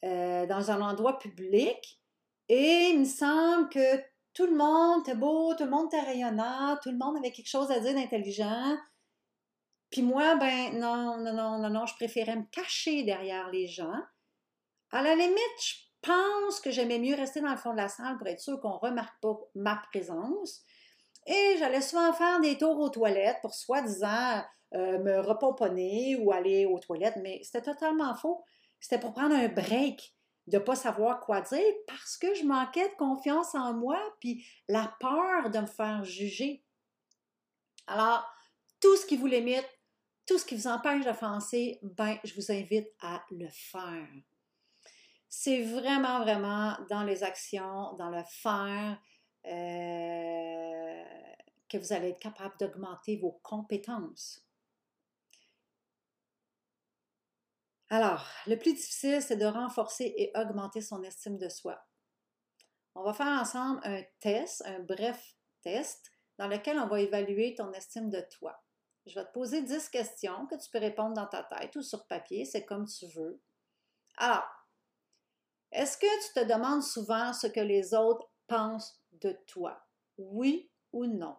euh, 0.03 0.45
dans 0.45 0.69
un 0.69 0.81
endroit 0.81 1.17
public, 1.17 1.99
et 2.49 2.91
il 2.93 2.99
me 2.99 3.05
semble 3.05 3.69
que 3.69 3.99
tout 4.35 4.45
le 4.45 4.55
monde 4.55 5.01
était 5.01 5.15
beau, 5.15 5.55
tout 5.55 5.63
le 5.63 5.71
monde 5.71 5.87
était 5.87 6.05
rayonnant, 6.05 6.77
tout 6.83 6.91
le 6.91 6.97
monde 6.97 7.17
avait 7.17 7.31
quelque 7.31 7.49
chose 7.49 7.71
à 7.71 7.79
dire 7.79 7.95
d'intelligent, 7.95 8.77
puis 9.89 10.01
moi, 10.01 10.35
ben 10.35 10.77
non, 10.77 11.17
non, 11.19 11.33
non, 11.33 11.57
non, 11.59 11.69
non, 11.69 11.85
je 11.85 11.95
préférais 11.95 12.35
me 12.35 12.45
cacher 12.51 13.03
derrière 13.03 13.49
les 13.49 13.67
gens. 13.67 14.01
À 14.91 15.01
la 15.01 15.15
limite, 15.15 15.39
je 15.59 15.73
pense 16.01 16.59
que 16.59 16.71
j'aimais 16.71 16.99
mieux 16.99 17.15
rester 17.15 17.41
dans 17.41 17.51
le 17.51 17.57
fond 17.57 17.71
de 17.71 17.77
la 17.77 17.87
salle 17.87 18.17
pour 18.17 18.27
être 18.27 18.39
sûr 18.39 18.59
qu'on 18.59 18.73
ne 18.73 18.79
remarque 18.79 19.19
pas 19.21 19.37
ma 19.55 19.81
présence. 19.91 20.63
Et 21.27 21.55
j'allais 21.59 21.81
souvent 21.81 22.13
faire 22.13 22.39
des 22.39 22.57
tours 22.57 22.79
aux 22.79 22.89
toilettes 22.89 23.37
pour 23.41 23.53
soi-disant 23.53 24.43
euh, 24.73 24.99
me 24.99 25.19
repomponner 25.19 26.17
ou 26.17 26.31
aller 26.31 26.65
aux 26.65 26.79
toilettes, 26.79 27.17
mais 27.21 27.41
c'était 27.43 27.61
totalement 27.61 28.15
faux. 28.15 28.43
C'était 28.79 28.99
pour 28.99 29.13
prendre 29.13 29.35
un 29.35 29.47
break, 29.47 30.14
de 30.47 30.59
pas 30.59 30.75
savoir 30.75 31.19
quoi 31.21 31.41
dire 31.41 31.73
parce 31.87 32.17
que 32.17 32.33
je 32.35 32.43
manquais 32.43 32.89
de 32.89 32.95
confiance 32.95 33.55
en 33.55 33.73
moi, 33.73 33.99
puis 34.19 34.45
la 34.67 34.95
peur 34.99 35.49
de 35.49 35.59
me 35.59 35.65
faire 35.65 36.03
juger. 36.03 36.63
Alors, 37.87 38.25
tout 38.79 38.95
ce 38.95 39.05
qui 39.05 39.17
vous 39.17 39.27
limite, 39.27 39.67
tout 40.25 40.37
ce 40.37 40.45
qui 40.45 40.55
vous 40.55 40.67
empêche 40.67 41.05
d'offenser, 41.05 41.79
ben, 41.81 42.17
je 42.23 42.33
vous 42.35 42.51
invite 42.51 42.87
à 43.01 43.23
le 43.31 43.47
faire. 43.49 44.07
C'est 45.27 45.63
vraiment, 45.63 46.19
vraiment 46.21 46.77
dans 46.89 47.03
les 47.03 47.23
actions, 47.23 47.93
dans 47.93 48.09
le 48.09 48.23
faire, 48.23 48.97
euh, 49.45 51.03
que 51.69 51.77
vous 51.77 51.93
allez 51.93 52.09
être 52.09 52.19
capable 52.19 52.55
d'augmenter 52.59 53.17
vos 53.17 53.39
compétences. 53.43 54.44
Alors, 57.95 58.27
le 58.45 58.57
plus 58.57 58.73
difficile, 58.73 59.21
c'est 59.21 59.37
de 59.37 59.45
renforcer 59.45 60.13
et 60.17 60.33
augmenter 60.35 60.81
son 60.81 61.01
estime 61.03 61.37
de 61.37 61.47
soi. 61.47 61.81
On 62.93 63.03
va 63.03 63.13
faire 63.13 63.27
ensemble 63.27 63.79
un 63.85 64.03
test, 64.19 64.63
un 64.65 64.81
bref 64.81 65.37
test, 65.61 66.11
dans 66.37 66.49
lequel 66.49 66.77
on 66.77 66.87
va 66.87 66.99
évaluer 66.99 67.55
ton 67.55 67.71
estime 67.71 68.09
de 68.09 68.19
toi. 68.37 68.61
Je 69.05 69.15
vais 69.15 69.23
te 69.23 69.31
poser 69.31 69.61
10 69.61 69.87
questions 69.87 70.45
que 70.47 70.61
tu 70.61 70.69
peux 70.71 70.79
répondre 70.79 71.13
dans 71.13 71.27
ta 71.27 71.43
tête 71.43 71.73
ou 71.77 71.81
sur 71.81 72.05
papier, 72.05 72.43
c'est 72.43 72.65
comme 72.65 72.85
tu 72.85 73.07
veux. 73.15 73.41
Alors, 74.17 74.43
est-ce 75.71 75.97
que 75.97 76.27
tu 76.27 76.33
te 76.33 76.53
demandes 76.53 76.83
souvent 76.83 77.31
ce 77.31 77.47
que 77.47 77.61
les 77.61 77.93
autres 77.93 78.29
pensent 78.47 79.01
de 79.13 79.39
toi? 79.47 79.87
Oui 80.17 80.69
ou 80.91 81.05
non? 81.05 81.37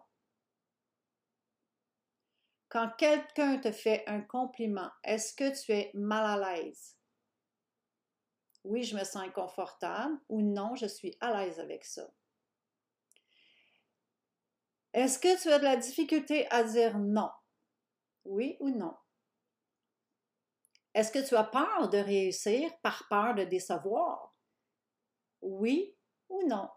Quand 2.69 2.91
quelqu'un 2.97 3.59
te 3.59 3.71
fait 3.71 4.03
un 4.07 4.21
compliment, 4.21 4.89
est-ce 5.03 5.33
que 5.33 5.57
tu 5.63 5.71
es 5.71 5.91
mal 5.93 6.25
à 6.25 6.55
l'aise? 6.55 6.97
Oui, 8.63 8.83
je 8.83 8.97
me 8.97 9.03
sens 9.05 9.23
inconfortable 9.23 10.19
ou 10.27 10.41
non, 10.41 10.75
je 10.75 10.85
suis 10.85 11.15
à 11.21 11.31
l'aise 11.31 11.59
avec 11.59 11.85
ça. 11.85 12.09
Est-ce 14.93 15.19
que 15.19 15.41
tu 15.41 15.49
as 15.49 15.59
de 15.59 15.63
la 15.63 15.77
difficulté 15.77 16.49
à 16.51 16.63
dire 16.63 16.97
non? 16.97 17.29
Oui 18.25 18.57
ou 18.59 18.69
non? 18.69 18.95
Est-ce 20.93 21.11
que 21.11 21.25
tu 21.25 21.35
as 21.35 21.43
peur 21.43 21.89
de 21.89 21.99
réussir 21.99 22.69
par 22.81 23.07
peur 23.07 23.35
de 23.35 23.43
décevoir? 23.43 24.35
Oui 25.41 25.95
ou 26.27 26.45
non? 26.47 26.69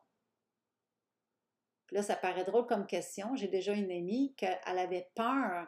là, 1.91 2.03
ça 2.03 2.17
paraît 2.17 2.45
drôle 2.45 2.67
comme 2.67 2.87
question. 2.87 3.35
J'ai 3.35 3.49
déjà 3.49 3.73
une 3.73 3.91
amie 3.91 4.35
qu'elle 4.37 4.61
avait 4.65 5.11
peur 5.15 5.67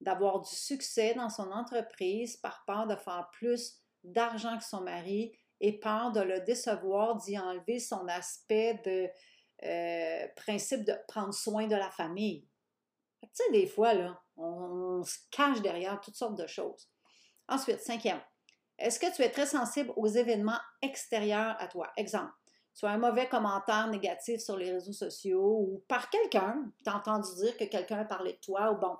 d'avoir 0.00 0.40
du 0.40 0.54
succès 0.54 1.14
dans 1.14 1.30
son 1.30 1.50
entreprise 1.50 2.36
par 2.36 2.64
peur 2.66 2.86
de 2.86 2.96
faire 2.96 3.28
plus 3.32 3.80
d'argent 4.04 4.58
que 4.58 4.64
son 4.64 4.82
mari 4.82 5.32
et 5.60 5.78
peur 5.78 6.12
de 6.12 6.20
le 6.20 6.40
décevoir, 6.40 7.16
d'y 7.16 7.38
enlever 7.38 7.78
son 7.78 8.06
aspect 8.08 8.80
de 8.84 9.08
euh, 9.64 10.28
principe 10.36 10.84
de 10.84 10.94
prendre 11.08 11.32
soin 11.32 11.66
de 11.66 11.76
la 11.76 11.90
famille. 11.90 12.46
Tu 13.22 13.28
sais, 13.32 13.52
des 13.52 13.66
fois, 13.66 13.94
là, 13.94 14.20
on, 14.36 15.02
se 15.02 15.18
cache 15.30 15.62
derrière 15.62 16.00
toutes 16.00 16.16
sortes 16.16 16.38
de 16.38 16.46
choses. 16.46 16.90
Ensuite, 17.48 17.80
cinquième, 17.80 18.20
est-ce 18.78 19.00
que 19.00 19.14
tu 19.14 19.22
es 19.22 19.30
très 19.30 19.46
sensible 19.46 19.92
aux 19.96 20.06
événements 20.06 20.60
extérieurs 20.82 21.56
à 21.58 21.68
toi? 21.68 21.90
Exemple, 21.96 22.32
tu 22.74 22.84
as 22.84 22.90
un 22.90 22.98
mauvais 22.98 23.28
commentaire 23.28 23.88
négatif 23.88 24.40
sur 24.40 24.56
les 24.56 24.70
réseaux 24.70 24.92
sociaux 24.92 25.58
ou 25.60 25.84
par 25.88 26.10
quelqu'un, 26.10 26.70
tu 26.84 26.90
as 26.90 26.96
entendu 26.96 27.28
dire 27.36 27.56
que 27.56 27.64
quelqu'un 27.64 28.06
a 28.08 28.24
de 28.24 28.30
toi 28.42 28.72
ou 28.72 28.76
bon, 28.76 28.96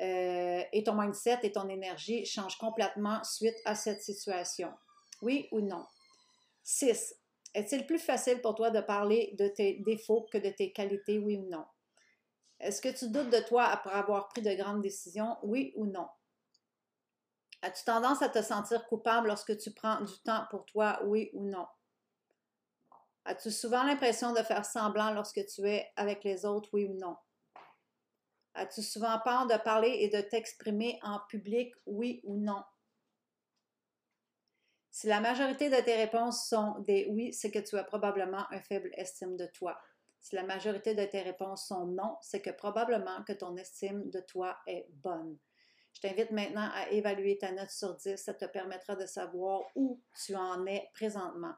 euh, 0.00 0.62
et 0.72 0.84
ton 0.84 0.94
mindset 0.94 1.40
et 1.42 1.52
ton 1.52 1.68
énergie 1.68 2.24
changent 2.24 2.58
complètement 2.58 3.22
suite 3.24 3.56
à 3.64 3.74
cette 3.74 4.02
situation. 4.02 4.72
Oui 5.22 5.48
ou 5.52 5.60
non? 5.60 5.84
Six, 6.62 7.14
Est-il 7.54 7.86
plus 7.86 7.98
facile 7.98 8.40
pour 8.40 8.54
toi 8.54 8.70
de 8.70 8.80
parler 8.80 9.34
de 9.38 9.48
tes 9.48 9.78
défauts 9.80 10.26
que 10.30 10.38
de 10.38 10.50
tes 10.50 10.72
qualités, 10.72 11.18
oui 11.18 11.36
ou 11.36 11.48
non? 11.48 11.64
Est-ce 12.60 12.80
que 12.82 12.88
tu 12.88 13.08
doutes 13.08 13.30
de 13.30 13.40
toi 13.40 13.64
après 13.64 13.90
avoir 13.90 14.28
pris 14.28 14.42
de 14.42 14.54
grandes 14.54 14.82
décisions, 14.82 15.36
oui 15.42 15.72
ou 15.76 15.86
non? 15.86 16.08
As-tu 17.62 17.84
tendance 17.84 18.22
à 18.22 18.28
te 18.28 18.42
sentir 18.42 18.86
coupable 18.86 19.28
lorsque 19.28 19.56
tu 19.58 19.72
prends 19.72 20.00
du 20.02 20.16
temps 20.24 20.44
pour 20.50 20.64
toi, 20.66 21.00
oui 21.04 21.30
ou 21.32 21.44
non? 21.44 21.66
As-tu 23.24 23.50
souvent 23.50 23.82
l'impression 23.82 24.32
de 24.32 24.42
faire 24.42 24.64
semblant 24.64 25.12
lorsque 25.12 25.44
tu 25.46 25.68
es 25.68 25.90
avec 25.96 26.24
les 26.24 26.44
autres, 26.44 26.68
oui 26.72 26.86
ou 26.86 26.94
non? 26.94 27.16
As-tu 28.58 28.82
souvent 28.82 29.18
peur 29.24 29.46
de 29.46 29.56
parler 29.62 29.98
et 30.00 30.08
de 30.08 30.20
t'exprimer 30.20 30.98
en 31.02 31.20
public, 31.28 31.72
oui 31.86 32.20
ou 32.24 32.36
non? 32.36 32.62
Si 34.90 35.06
la 35.06 35.20
majorité 35.20 35.70
de 35.70 35.76
tes 35.76 35.94
réponses 35.94 36.48
sont 36.48 36.80
des 36.80 37.06
oui, 37.08 37.32
c'est 37.32 37.52
que 37.52 37.60
tu 37.60 37.78
as 37.78 37.84
probablement 37.84 38.44
un 38.50 38.60
faible 38.60 38.90
estime 38.94 39.36
de 39.36 39.46
toi. 39.46 39.78
Si 40.20 40.34
la 40.34 40.42
majorité 40.42 40.96
de 40.96 41.04
tes 41.04 41.22
réponses 41.22 41.68
sont 41.68 41.86
non, 41.86 42.16
c'est 42.20 42.42
que 42.42 42.50
probablement 42.50 43.22
que 43.22 43.32
ton 43.32 43.56
estime 43.56 44.10
de 44.10 44.18
toi 44.18 44.58
est 44.66 44.88
bonne. 44.90 45.38
Je 45.92 46.00
t'invite 46.00 46.32
maintenant 46.32 46.68
à 46.74 46.90
évaluer 46.90 47.38
ta 47.38 47.52
note 47.52 47.70
sur 47.70 47.94
10. 47.94 48.16
Ça 48.16 48.34
te 48.34 48.44
permettra 48.46 48.96
de 48.96 49.06
savoir 49.06 49.62
où 49.76 50.00
tu 50.24 50.34
en 50.34 50.66
es 50.66 50.90
présentement. 50.94 51.54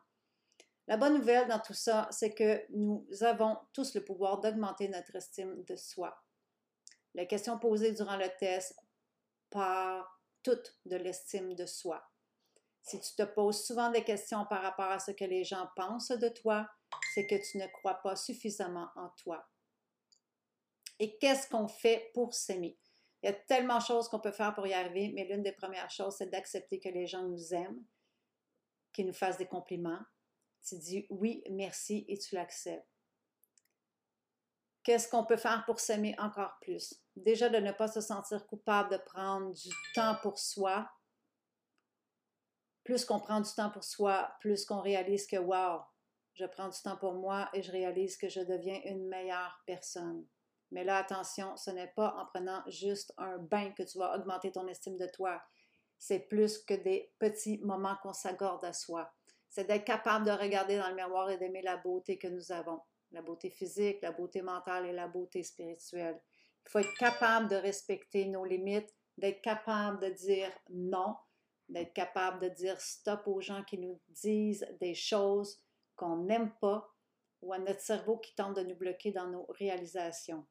La 0.87 0.99
bonne 0.99 1.15
nouvelle 1.15 1.49
dans 1.49 1.61
tout 1.61 1.73
ça, 1.73 2.09
c'est 2.11 2.35
que 2.35 2.63
nous 2.71 3.07
avons 3.23 3.57
tous 3.73 3.95
le 3.95 4.05
pouvoir 4.05 4.41
d'augmenter 4.41 4.89
notre 4.89 5.17
estime 5.17 5.63
de 5.65 5.77
soi. 5.77 6.15
La 7.15 7.27
question 7.27 7.59
posée 7.59 7.93
durant 7.93 8.17
le 8.17 8.29
test 8.39 8.79
part 9.51 10.21
toute 10.43 10.79
de 10.87 10.97
l'estime 10.97 11.55
de 11.55 11.67
soi. 11.67 12.03
Si 12.83 13.01
tu 13.01 13.15
te 13.15 13.23
poses 13.23 13.65
souvent 13.65 13.91
des 13.91 14.05
questions 14.05 14.47
par 14.47 14.63
rapport 14.63 14.91
à 14.91 14.99
ce 14.99 15.11
que 15.11 15.25
les 15.25 15.45
gens 15.45 15.69
pensent 15.77 16.09
de 16.09 16.29
toi, 16.29 16.69
c'est 17.15 17.27
que 17.27 17.35
tu 17.51 17.59
ne 17.59 17.67
crois 17.67 18.01
pas 18.03 18.17
suffisamment 18.17 18.89
en 18.97 19.11
toi. 19.11 19.47
Et 20.99 21.17
qu'est-ce 21.19 21.49
qu'on 21.49 21.69
fait 21.69 22.11
pour 22.15 22.35
s'aimer? 22.35 22.79
Il 23.23 23.27
y 23.27 23.29
a 23.33 23.35
tellement 23.35 23.79
de 23.79 23.83
choses 23.83 24.09
qu'on 24.09 24.21
peut 24.21 24.33
faire 24.33 24.55
pour 24.55 24.67
y 24.67 24.73
arriver, 24.73 25.13
mais 25.15 25.25
l'une 25.25 25.43
des 25.43 25.53
premières 25.53 25.91
choses, 25.91 26.17
c'est 26.17 26.31
d'accepter 26.31 26.81
que 26.81 26.89
les 26.89 27.07
gens 27.07 27.23
nous 27.23 27.53
aiment, 27.53 27.85
qu'ils 28.93 29.07
nous 29.07 29.13
fassent 29.13 29.39
des 29.39 29.47
compliments. 29.47 30.01
Tu 30.67 30.79
dis 30.79 31.07
oui, 31.11 31.43
merci 31.51 32.05
et 32.09 32.19
tu 32.19 32.35
l'acceptes. 32.35 32.90
Qu'est-ce 34.83 35.09
qu'on 35.09 35.25
peut 35.25 35.37
faire 35.37 35.65
pour 35.67 35.79
s'aimer 35.79 36.15
encore 36.19 36.57
plus? 36.63 36.95
Déjà 37.17 37.49
de 37.49 37.59
ne 37.59 37.73
pas 37.73 37.89
se 37.89 38.01
sentir 38.01 38.47
coupable 38.47 38.91
de 38.91 38.97
prendre 38.97 39.53
du 39.53 39.69
temps 39.95 40.17
pour 40.23 40.39
soi. 40.39 40.91
Plus 42.85 43.05
qu'on 43.05 43.21
prend 43.21 43.41
du 43.41 43.53
temps 43.55 43.71
pour 43.71 43.85
soi, 43.85 44.33
plus 44.41 44.65
qu'on 44.65 44.81
réalise 44.81 45.27
que, 45.27 45.37
wow, 45.37 45.83
je 46.35 46.47
prends 46.47 46.69
du 46.69 46.81
temps 46.81 46.97
pour 46.97 47.13
moi 47.13 47.51
et 47.53 47.63
je 47.63 47.71
réalise 47.71 48.17
que 48.17 48.31
je 48.31 48.41
deviens 48.41 48.81
une 48.85 49.07
meilleure 49.07 49.61
personne. 49.67 50.27
Mais 50.71 50.85
là, 50.85 50.97
attention, 50.99 51.57
ce 51.57 51.71
n'est 51.71 51.93
pas 51.95 52.15
en 52.17 52.27
prenant 52.27 52.63
juste 52.69 53.13
un 53.19 53.39
bain 53.39 53.73
que 53.73 53.83
tu 53.83 53.99
vas 53.99 54.17
augmenter 54.17 54.51
ton 54.53 54.67
estime 54.69 54.97
de 54.97 55.09
toi. 55.09 55.43
C'est 55.99 56.21
plus 56.21 56.59
que 56.59 56.75
des 56.75 57.13
petits 57.19 57.59
moments 57.59 57.97
qu'on 58.03 58.15
s'accorde 58.15 58.65
à 58.65 58.73
soi. 58.73 59.13
C'est 59.51 59.65
d'être 59.65 59.85
capable 59.85 60.25
de 60.25 60.31
regarder 60.31 60.79
dans 60.79 60.89
le 60.89 60.95
miroir 60.95 61.29
et 61.29 61.37
d'aimer 61.37 61.61
la 61.61 61.77
beauté 61.77 62.19
que 62.19 62.29
nous 62.29 62.53
avons. 62.53 62.81
La 63.13 63.23
beauté 63.23 63.51
physique, 63.51 64.03
la 64.03 64.13
beauté 64.13 64.43
mentale 64.43 64.87
et 64.87 64.93
la 64.93 65.09
beauté 65.09 65.43
spirituelle. 65.43 66.21
Il 66.65 66.71
faut 66.71 66.79
être 66.79 66.97
capable 66.99 67.49
de 67.49 67.57
respecter 67.57 68.27
nos 68.27 68.45
limites, 68.45 68.95
d'être 69.19 69.43
capable 69.43 70.01
de 70.01 70.11
dire 70.11 70.53
non, 70.69 71.17
d'être 71.69 71.93
capable 71.93 72.41
de 72.41 72.49
dire 72.49 72.81
stop 72.81 73.27
aux 73.27 73.41
gens 73.41 73.65
qui 73.65 73.79
nous 73.79 74.01
disent 74.09 74.67
des 74.81 74.95
choses 74.95 75.61
qu'on 75.97 76.17
n'aime 76.17 76.53
pas 76.61 76.95
ou 77.43 77.53
à 77.53 77.59
notre 77.59 77.81
cerveau 77.81 78.19
qui 78.19 78.35
tente 78.35 78.57
de 78.57 78.63
nous 78.63 78.77
bloquer 78.77 79.13
dans 79.13 79.27
nos 79.27 79.47
réalisations. 79.51 80.47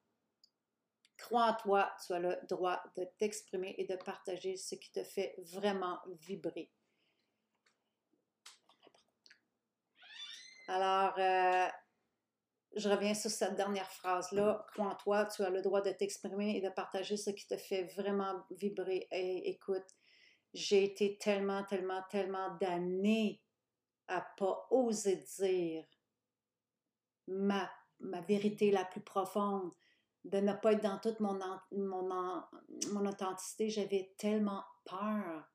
Crois 1.18 1.46
en 1.46 1.54
toi, 1.56 1.94
tu 2.06 2.14
as 2.14 2.20
le 2.20 2.38
droit 2.48 2.82
de 2.96 3.04
t'exprimer 3.18 3.76
et 3.78 3.86
de 3.86 3.96
partager 3.96 4.56
ce 4.56 4.76
qui 4.76 4.92
te 4.92 5.04
fait 5.04 5.36
vraiment 5.40 6.00
vibrer. 6.22 6.72
Alors, 10.68 11.18
euh, 11.18 11.68
je 12.76 12.90
reviens 12.90 13.14
sur 13.14 13.32
cette 13.32 13.56
dernière 13.56 13.92
phrase-là. 13.92 14.66
Crois 14.72 14.88
en 14.88 14.96
toi, 14.96 15.26
tu 15.26 15.42
as 15.44 15.50
le 15.50 15.62
droit 15.62 15.82
de 15.82 15.92
t'exprimer 15.92 16.56
et 16.58 16.62
de 16.62 16.70
partager 16.70 17.18
ce 17.18 17.32
qui 17.32 17.48
te 17.48 17.58
fait 17.58 17.86
vraiment 17.96 18.44
vibrer. 18.52 19.08
Et 19.12 19.50
écoute, 19.50 19.88
j'ai 20.54 20.84
été 20.84 21.18
tellement, 21.18 21.64
tellement, 21.64 22.04
tellement 22.10 22.56
d'années 22.62 23.42
à 24.08 24.22
pas 24.38 24.68
oser 24.72 25.24
dire 25.40 25.86
ma, 27.28 27.70
ma 28.00 28.22
vérité 28.22 28.72
la 28.72 28.86
plus 28.86 29.02
profonde, 29.02 29.72
de 30.26 30.40
ne 30.40 30.54
pas 30.54 30.74
être 30.74 30.84
dans 30.84 31.00
toute 31.00 31.20
mon, 31.20 31.40
mon, 31.72 32.44
mon 32.92 33.06
authenticité. 33.06 33.70
J'avais 33.70 34.14
tellement 34.18 34.64
peur 34.86 35.48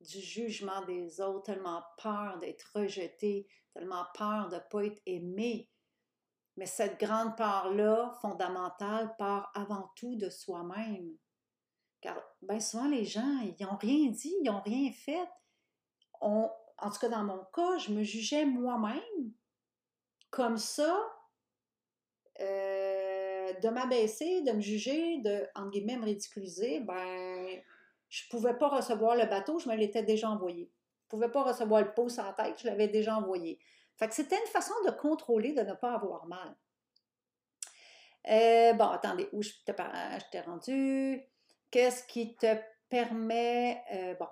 du 0.00 0.20
jugement 0.20 0.84
des 0.84 1.20
autres, 1.20 1.52
tellement 1.52 1.82
peur 1.98 2.38
d'être 2.38 2.70
rejetée, 2.74 3.48
tellement 3.72 4.04
peur 4.14 4.48
de 4.48 4.56
ne 4.56 4.60
pas 4.70 4.84
être 4.84 5.02
aimée. 5.06 5.70
Mais 6.56 6.66
cette 6.66 6.98
grande 6.98 7.36
part-là, 7.36 8.16
fondamentale, 8.22 9.14
part 9.18 9.50
avant 9.54 9.90
tout 9.94 10.16
de 10.16 10.30
soi-même. 10.30 11.16
Car 12.00 12.16
bien 12.42 12.60
souvent, 12.60 12.88
les 12.88 13.04
gens, 13.04 13.40
ils 13.42 13.64
n'ont 13.64 13.76
rien 13.76 14.10
dit, 14.10 14.34
ils 14.40 14.46
n'ont 14.46 14.60
rien 14.60 14.90
fait. 14.92 15.28
En 16.20 16.50
tout 16.90 16.98
cas, 16.98 17.08
dans 17.08 17.24
mon 17.24 17.44
cas, 17.54 17.78
je 17.78 17.92
me 17.92 18.02
jugeais 18.02 18.46
moi-même. 18.46 19.32
Comme 20.30 20.56
ça, 20.56 20.96
euh, 22.40 23.52
de 23.62 23.68
m'abaisser, 23.68 24.42
de 24.42 24.52
me 24.52 24.60
juger, 24.60 25.18
de, 25.18 25.46
me 25.56 26.04
ridiculiser, 26.04 26.80
ben, 26.80 27.62
je 28.08 28.24
ne 28.24 28.30
pouvais 28.30 28.54
pas 28.58 28.68
recevoir 28.68 29.16
le 29.16 29.26
bateau, 29.26 29.58
je 29.58 29.68
me 29.68 29.74
l'étais 29.74 30.02
déjà 30.02 30.30
envoyé. 30.30 30.70
Je 31.00 31.06
ne 31.06 31.08
pouvais 31.20 31.30
pas 31.30 31.44
recevoir 31.44 31.82
le 31.82 31.94
pot 31.94 32.08
sans 32.08 32.32
tête, 32.34 32.60
je 32.60 32.66
l'avais 32.66 32.88
déjà 32.88 33.16
envoyé. 33.16 33.58
Fait 33.96 34.08
que 34.08 34.14
c'était 34.14 34.38
une 34.38 34.50
façon 34.50 34.74
de 34.86 34.90
contrôler, 34.90 35.52
de 35.52 35.62
ne 35.62 35.74
pas 35.74 35.94
avoir 35.94 36.26
mal. 36.26 36.54
Euh, 38.28 38.72
bon, 38.74 38.88
attendez, 38.88 39.28
où 39.32 39.42
je 39.42 39.52
t'ai 39.64 40.40
rendu? 40.40 41.22
Qu'est-ce 41.70 42.04
qui 42.04 42.36
te 42.36 42.56
permet, 42.88 43.82
euh, 43.92 44.14
bon, 44.14 44.28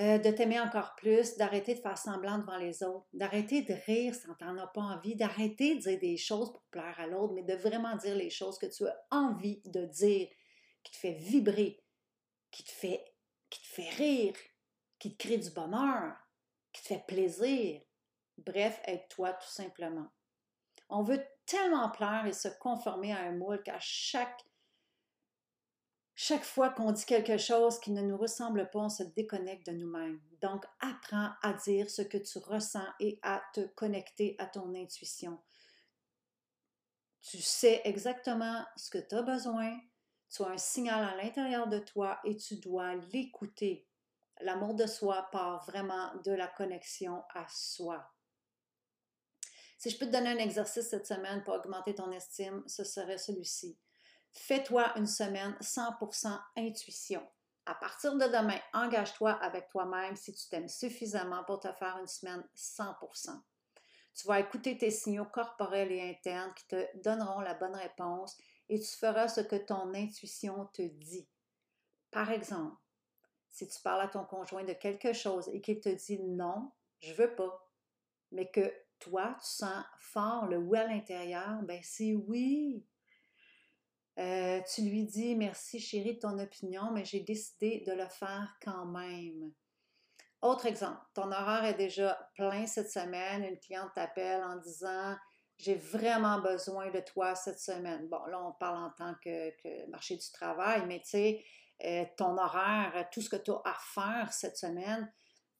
euh, 0.00 0.18
de 0.18 0.30
t'aimer 0.30 0.60
encore 0.60 0.94
plus, 0.96 1.36
d'arrêter 1.36 1.74
de 1.74 1.80
faire 1.80 1.98
semblant 1.98 2.38
devant 2.38 2.56
les 2.56 2.82
autres, 2.84 3.08
d'arrêter 3.12 3.62
de 3.62 3.74
rire 3.74 4.14
sans 4.14 4.34
t'en 4.34 4.56
as 4.56 4.68
pas 4.68 4.80
envie, 4.80 5.16
d'arrêter 5.16 5.74
de 5.74 5.80
dire 5.80 5.98
des 5.98 6.16
choses 6.16 6.52
pour 6.52 6.62
plaire 6.70 6.98
à 6.98 7.06
l'autre, 7.06 7.34
mais 7.34 7.42
de 7.42 7.54
vraiment 7.54 7.96
dire 7.96 8.14
les 8.14 8.30
choses 8.30 8.58
que 8.58 8.66
tu 8.66 8.86
as 8.86 8.96
envie 9.10 9.60
de 9.64 9.84
dire, 9.86 10.28
qui 10.84 10.92
te 10.92 10.96
fait 10.96 11.14
vibrer, 11.14 11.82
qui 12.52 12.62
te 12.62 12.70
fait, 12.70 13.04
qui 13.50 13.60
te 13.60 13.66
fait 13.66 13.90
rire, 13.90 14.34
qui 15.00 15.16
te 15.16 15.26
crée 15.26 15.38
du 15.38 15.50
bonheur, 15.50 16.16
qui 16.72 16.82
te 16.82 16.88
fait 16.88 17.04
plaisir? 17.06 17.80
Bref, 18.38 18.80
être 18.86 19.08
toi 19.08 19.32
tout 19.32 19.48
simplement. 19.48 20.08
On 20.88 21.02
veut 21.02 21.22
tellement 21.44 21.90
plaire 21.90 22.26
et 22.26 22.32
se 22.32 22.48
conformer 22.60 23.12
à 23.12 23.20
un 23.20 23.32
moule 23.32 23.62
qu'à 23.62 23.78
chaque, 23.80 24.44
chaque 26.14 26.44
fois 26.44 26.70
qu'on 26.70 26.92
dit 26.92 27.04
quelque 27.04 27.36
chose 27.36 27.78
qui 27.80 27.90
ne 27.90 28.02
nous 28.02 28.16
ressemble 28.16 28.70
pas, 28.70 28.80
on 28.80 28.88
se 28.88 29.02
déconnecte 29.02 29.66
de 29.66 29.72
nous-mêmes. 29.72 30.20
Donc, 30.40 30.64
apprends 30.80 31.30
à 31.42 31.52
dire 31.52 31.90
ce 31.90 32.02
que 32.02 32.18
tu 32.18 32.38
ressens 32.38 32.86
et 33.00 33.18
à 33.22 33.42
te 33.52 33.60
connecter 33.60 34.36
à 34.38 34.46
ton 34.46 34.74
intuition. 34.74 35.38
Tu 37.20 37.42
sais 37.42 37.82
exactement 37.84 38.64
ce 38.76 38.90
que 38.90 38.98
tu 38.98 39.14
as 39.14 39.22
besoin, 39.22 39.78
tu 40.30 40.42
as 40.42 40.48
un 40.48 40.58
signal 40.58 41.04
à 41.04 41.16
l'intérieur 41.16 41.66
de 41.68 41.78
toi 41.78 42.20
et 42.24 42.36
tu 42.36 42.56
dois 42.56 42.94
l'écouter. 43.12 43.86
L'amour 44.40 44.74
de 44.74 44.86
soi 44.86 45.28
part 45.32 45.64
vraiment 45.66 46.14
de 46.24 46.30
la 46.30 46.46
connexion 46.46 47.24
à 47.34 47.44
soi. 47.48 48.08
Si 49.78 49.90
je 49.90 49.98
peux 49.98 50.06
te 50.06 50.10
donner 50.10 50.30
un 50.30 50.38
exercice 50.38 50.88
cette 50.88 51.06
semaine 51.06 51.44
pour 51.44 51.54
augmenter 51.54 51.94
ton 51.94 52.10
estime, 52.10 52.64
ce 52.66 52.82
serait 52.82 53.16
celui-ci. 53.16 53.78
Fais-toi 54.32 54.92
une 54.98 55.06
semaine 55.06 55.56
100% 55.60 56.36
intuition. 56.56 57.24
À 57.64 57.76
partir 57.76 58.14
de 58.16 58.24
demain, 58.24 58.58
engage-toi 58.72 59.30
avec 59.30 59.68
toi-même 59.68 60.16
si 60.16 60.34
tu 60.34 60.48
t'aimes 60.48 60.68
suffisamment 60.68 61.44
pour 61.44 61.60
te 61.60 61.72
faire 61.74 61.96
une 62.00 62.08
semaine 62.08 62.42
100%. 62.56 63.40
Tu 64.14 64.26
vas 64.26 64.40
écouter 64.40 64.76
tes 64.76 64.90
signaux 64.90 65.26
corporels 65.26 65.92
et 65.92 66.10
internes 66.10 66.52
qui 66.54 66.66
te 66.66 66.98
donneront 67.04 67.40
la 67.40 67.54
bonne 67.54 67.76
réponse 67.76 68.36
et 68.68 68.80
tu 68.80 68.96
feras 68.96 69.28
ce 69.28 69.42
que 69.42 69.54
ton 69.54 69.94
intuition 69.94 70.66
te 70.72 70.82
dit. 70.82 71.28
Par 72.10 72.32
exemple, 72.32 72.76
si 73.48 73.68
tu 73.68 73.80
parles 73.80 74.00
à 74.00 74.08
ton 74.08 74.24
conjoint 74.24 74.64
de 74.64 74.72
quelque 74.72 75.12
chose 75.12 75.48
et 75.52 75.60
qu'il 75.60 75.78
te 75.78 75.88
dit 75.88 76.18
non, 76.20 76.72
je 77.00 77.14
veux 77.14 77.32
pas, 77.36 77.70
mais 78.32 78.50
que 78.50 78.72
toi, 78.98 79.36
tu 79.40 79.48
sens 79.48 79.84
fort 79.98 80.46
le 80.46 80.58
oui 80.58 80.78
à 80.78 80.86
l'intérieur, 80.86 81.62
ben 81.62 81.80
c'est 81.82 82.14
oui. 82.14 82.84
Euh, 84.18 84.60
tu 84.74 84.82
lui 84.82 85.04
dis 85.04 85.36
merci 85.36 85.78
chérie 85.78 86.14
de 86.14 86.20
ton 86.20 86.38
opinion, 86.38 86.90
mais 86.92 87.04
j'ai 87.04 87.20
décidé 87.20 87.84
de 87.86 87.92
le 87.92 88.08
faire 88.08 88.56
quand 88.62 88.86
même. 88.86 89.52
Autre 90.42 90.66
exemple, 90.66 91.00
ton 91.14 91.30
horaire 91.32 91.64
est 91.64 91.74
déjà 91.74 92.30
plein 92.34 92.66
cette 92.66 92.90
semaine, 92.90 93.44
une 93.44 93.58
cliente 93.58 93.90
t'appelle 93.94 94.42
en 94.42 94.56
disant 94.56 95.16
j'ai 95.58 95.74
vraiment 95.74 96.40
besoin 96.40 96.90
de 96.90 97.00
toi 97.00 97.34
cette 97.34 97.58
semaine. 97.58 98.08
Bon, 98.08 98.24
là, 98.26 98.40
on 98.44 98.52
parle 98.52 98.76
en 98.84 98.90
tant 98.90 99.14
que, 99.24 99.90
marché 99.90 100.16
du 100.16 100.30
travail, 100.32 100.84
mais 100.86 101.00
tu 101.00 101.08
sais, 101.10 101.44
euh, 101.84 102.04
ton 102.16 102.38
horaire, 102.38 103.08
tout 103.12 103.20
ce 103.20 103.28
que 103.28 103.36
tu 103.36 103.50
as 103.50 103.62
à 103.64 103.76
faire 103.94 104.32
cette 104.32 104.56
semaine, 104.56 105.12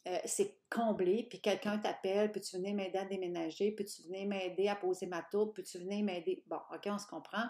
euh, 0.08 0.18
c'est 0.24 0.58
comblé, 0.70 1.26
puis 1.28 1.40
quelqu'un 1.40 1.78
t'appelle, 1.78 2.32
puis 2.32 2.40
tu 2.40 2.56
venir 2.56 2.74
m'aider 2.74 2.98
à 2.98 3.04
déménager, 3.04 3.72
puis 3.72 3.84
tu 3.84 4.02
venir 4.02 4.26
m'aider 4.26 4.68
à 4.68 4.76
poser 4.76 5.06
ma 5.06 5.22
tour, 5.22 5.52
puis 5.52 5.62
tu 5.62 5.78
venir 5.78 6.02
m'aider? 6.04 6.42
Bon, 6.46 6.60
OK, 6.72 6.82
on 6.86 6.98
se 6.98 7.06
comprend. 7.06 7.46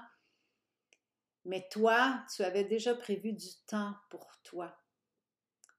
Mais 1.44 1.68
toi, 1.70 2.24
tu 2.34 2.42
avais 2.42 2.64
déjà 2.64 2.94
prévu 2.94 3.32
du 3.32 3.48
temps 3.66 3.94
pour 4.10 4.28
toi. 4.42 4.76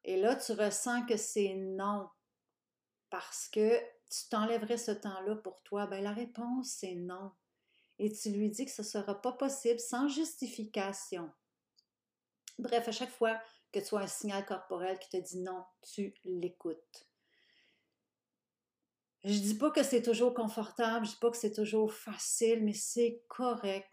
Et 0.03 0.17
là, 0.17 0.35
tu 0.35 0.53
ressens 0.53 1.05
que 1.05 1.17
c'est 1.17 1.53
non, 1.53 2.07
parce 3.09 3.47
que 3.49 3.77
tu 4.09 4.29
t'enlèverais 4.29 4.77
ce 4.77 4.91
temps-là 4.91 5.35
pour 5.35 5.61
toi. 5.63 5.85
Bien, 5.87 6.01
la 6.01 6.13
réponse, 6.13 6.69
c'est 6.79 6.95
non. 6.95 7.31
Et 7.99 8.11
tu 8.11 8.29
lui 8.29 8.49
dis 8.49 8.65
que 8.65 8.71
ce 8.71 8.81
ne 8.81 8.87
sera 8.87 9.21
pas 9.21 9.33
possible 9.33 9.79
sans 9.79 10.07
justification. 10.07 11.29
Bref, 12.57 12.87
à 12.87 12.91
chaque 12.91 13.11
fois 13.11 13.39
que 13.71 13.79
tu 13.79 13.95
as 13.95 13.99
un 13.99 14.07
signal 14.07 14.45
corporel 14.45 14.97
qui 14.99 15.09
te 15.09 15.17
dit 15.17 15.39
non, 15.39 15.63
tu 15.81 16.13
l'écoutes. 16.23 17.07
Je 19.23 19.37
dis 19.37 19.55
pas 19.55 19.71
que 19.71 19.83
c'est 19.83 20.01
toujours 20.01 20.33
confortable, 20.33 21.05
je 21.05 21.11
dis 21.11 21.17
pas 21.17 21.29
que 21.29 21.37
c'est 21.37 21.53
toujours 21.53 21.93
facile, 21.93 22.63
mais 22.63 22.73
c'est 22.73 23.23
correct, 23.27 23.89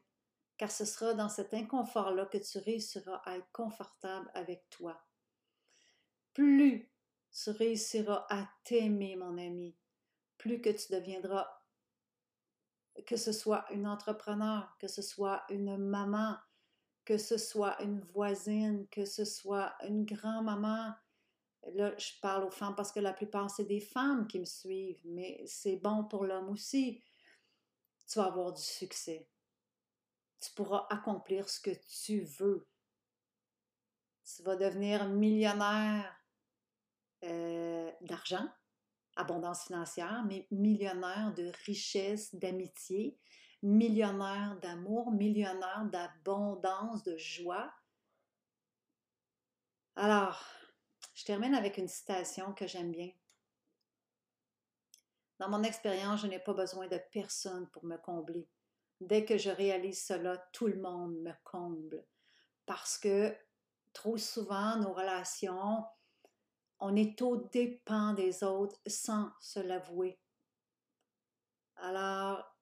car 0.56 0.70
ce 0.70 0.84
sera 0.84 1.14
dans 1.14 1.28
cet 1.28 1.52
inconfort-là 1.52 2.26
que 2.26 2.38
tu 2.38 2.58
réussiras 2.58 3.20
à 3.24 3.36
être 3.36 3.50
confortable 3.52 4.30
avec 4.34 4.68
toi. 4.70 5.04
Plus 6.32 6.90
tu 7.32 7.50
réussiras 7.50 8.26
à 8.30 8.48
t'aimer, 8.64 9.16
mon 9.16 9.36
ami, 9.36 9.76
plus 10.38 10.60
que 10.60 10.70
tu 10.70 10.92
deviendras 10.92 11.48
que 13.04 13.16
ce 13.16 13.32
soit 13.32 13.70
une 13.72 13.86
entrepreneur, 13.86 14.74
que 14.78 14.88
ce 14.88 15.02
soit 15.02 15.44
une 15.50 15.76
maman, 15.76 16.36
que 17.06 17.16
ce 17.18 17.38
soit 17.38 17.80
une 17.82 18.00
voisine, 18.00 18.86
que 18.88 19.04
ce 19.04 19.24
soit 19.24 19.74
une 19.84 20.04
grand-maman. 20.04 20.92
Là, 21.74 21.96
je 21.96 22.12
parle 22.20 22.44
aux 22.44 22.50
femmes 22.50 22.74
parce 22.74 22.92
que 22.92 23.00
la 23.00 23.12
plupart, 23.12 23.48
c'est 23.48 23.64
des 23.64 23.80
femmes 23.80 24.26
qui 24.26 24.40
me 24.40 24.44
suivent, 24.44 25.00
mais 25.04 25.42
c'est 25.46 25.76
bon 25.76 26.04
pour 26.04 26.24
l'homme 26.24 26.50
aussi. 26.50 27.02
Tu 28.08 28.18
vas 28.18 28.26
avoir 28.26 28.52
du 28.52 28.62
succès. 28.62 29.28
Tu 30.40 30.52
pourras 30.52 30.86
accomplir 30.90 31.48
ce 31.48 31.60
que 31.60 31.70
tu 32.04 32.22
veux. 32.38 32.66
Tu 34.24 34.42
vas 34.42 34.56
devenir 34.56 35.08
millionnaire 35.08 36.12
euh, 37.22 37.90
d'argent, 38.00 38.48
abondance 39.14 39.66
financière, 39.66 40.24
mais 40.28 40.46
millionnaire 40.50 41.32
de 41.34 41.52
richesse, 41.64 42.34
d'amitié, 42.34 43.16
millionnaire 43.66 44.56
d'amour, 44.62 45.10
millionnaire 45.10 45.84
d'abondance, 45.90 47.02
de 47.02 47.16
joie. 47.16 47.72
Alors, 49.96 50.42
je 51.14 51.24
termine 51.24 51.54
avec 51.54 51.76
une 51.76 51.88
citation 51.88 52.52
que 52.52 52.66
j'aime 52.66 52.92
bien. 52.92 53.10
Dans 55.38 55.48
mon 55.48 55.62
expérience, 55.64 56.22
je 56.22 56.28
n'ai 56.28 56.38
pas 56.38 56.54
besoin 56.54 56.86
de 56.86 57.00
personne 57.10 57.68
pour 57.68 57.84
me 57.84 57.96
combler. 57.96 58.48
Dès 59.00 59.24
que 59.24 59.36
je 59.36 59.50
réalise 59.50 60.02
cela, 60.02 60.38
tout 60.52 60.68
le 60.68 60.80
monde 60.80 61.16
me 61.18 61.32
comble. 61.44 62.06
Parce 62.64 62.96
que 62.96 63.36
trop 63.92 64.16
souvent, 64.16 64.76
nos 64.76 64.92
relations, 64.92 65.84
on 66.78 66.94
est 66.94 67.20
au 67.20 67.36
dépens 67.36 68.14
des 68.14 68.44
autres 68.44 68.80
sans 68.86 69.30
se 69.40 69.60
l'avouer. 69.60 70.18
Alors, 71.76 72.55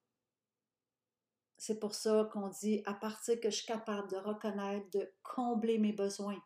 c'est 1.65 1.79
pour 1.79 1.95
ça 1.95 2.29
qu'on 2.31 2.47
dit, 2.49 2.83
à 2.85 2.93
partir 2.93 3.39
que 3.39 3.49
je 3.49 3.55
suis 3.55 3.65
capable 3.65 4.07
de 4.11 4.17
reconnaître, 4.17 4.87
de 4.91 5.11
combler 5.23 5.79
mes 5.79 5.93
besoins, 5.93 6.39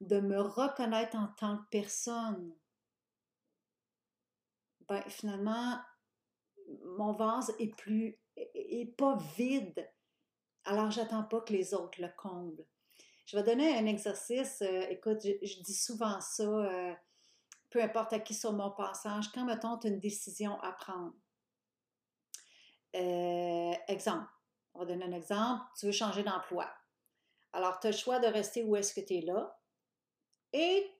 de 0.00 0.20
me 0.20 0.40
reconnaître 0.40 1.16
en 1.16 1.26
tant 1.36 1.58
que 1.58 1.68
personne, 1.72 2.54
ben 4.88 5.02
finalement, 5.08 5.80
mon 6.84 7.14
vase 7.14 7.52
est 7.58 7.74
plus, 7.74 8.16
est 8.36 8.96
pas 8.96 9.18
vide. 9.36 9.90
Alors, 10.66 10.92
j'attends 10.92 11.24
pas 11.24 11.40
que 11.40 11.52
les 11.52 11.74
autres 11.74 12.00
le 12.00 12.08
comblent. 12.16 12.64
Je 13.24 13.36
vais 13.36 13.42
donner 13.42 13.76
un 13.76 13.86
exercice. 13.86 14.62
Euh, 14.62 14.86
écoute, 14.88 15.18
je, 15.22 15.62
dis 15.62 15.74
souvent 15.74 16.20
ça, 16.20 16.44
euh, 16.44 16.94
peu 17.70 17.82
importe 17.82 18.12
à 18.12 18.20
qui 18.20 18.34
sur 18.34 18.52
mon 18.52 18.70
passage, 18.70 19.32
quand, 19.32 19.44
me 19.44 19.58
tente 19.58 19.82
une 19.82 19.98
décision 19.98 20.60
à 20.60 20.70
prendre. 20.70 21.14
Euh, 22.94 23.74
exemple, 23.88 24.28
on 24.74 24.80
va 24.80 24.84
donner 24.86 25.04
un 25.04 25.12
exemple. 25.12 25.64
Tu 25.78 25.86
veux 25.86 25.92
changer 25.92 26.22
d'emploi. 26.22 26.70
Alors, 27.52 27.80
tu 27.80 27.88
as 27.88 27.90
le 27.90 27.96
choix 27.96 28.18
de 28.18 28.26
rester 28.26 28.62
où 28.62 28.76
est-ce 28.76 28.94
que 28.94 29.00
tu 29.00 29.14
es 29.14 29.20
là 29.22 29.58
et 30.52 30.90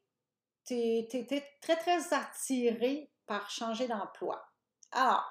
tu 0.65 0.75
es, 0.75 1.59
très, 1.61 1.77
très 1.77 2.13
attiré 2.13 3.13
par 3.27 3.49
changer 3.51 3.87
d'emploi. 3.87 4.45
Alors, 4.91 5.25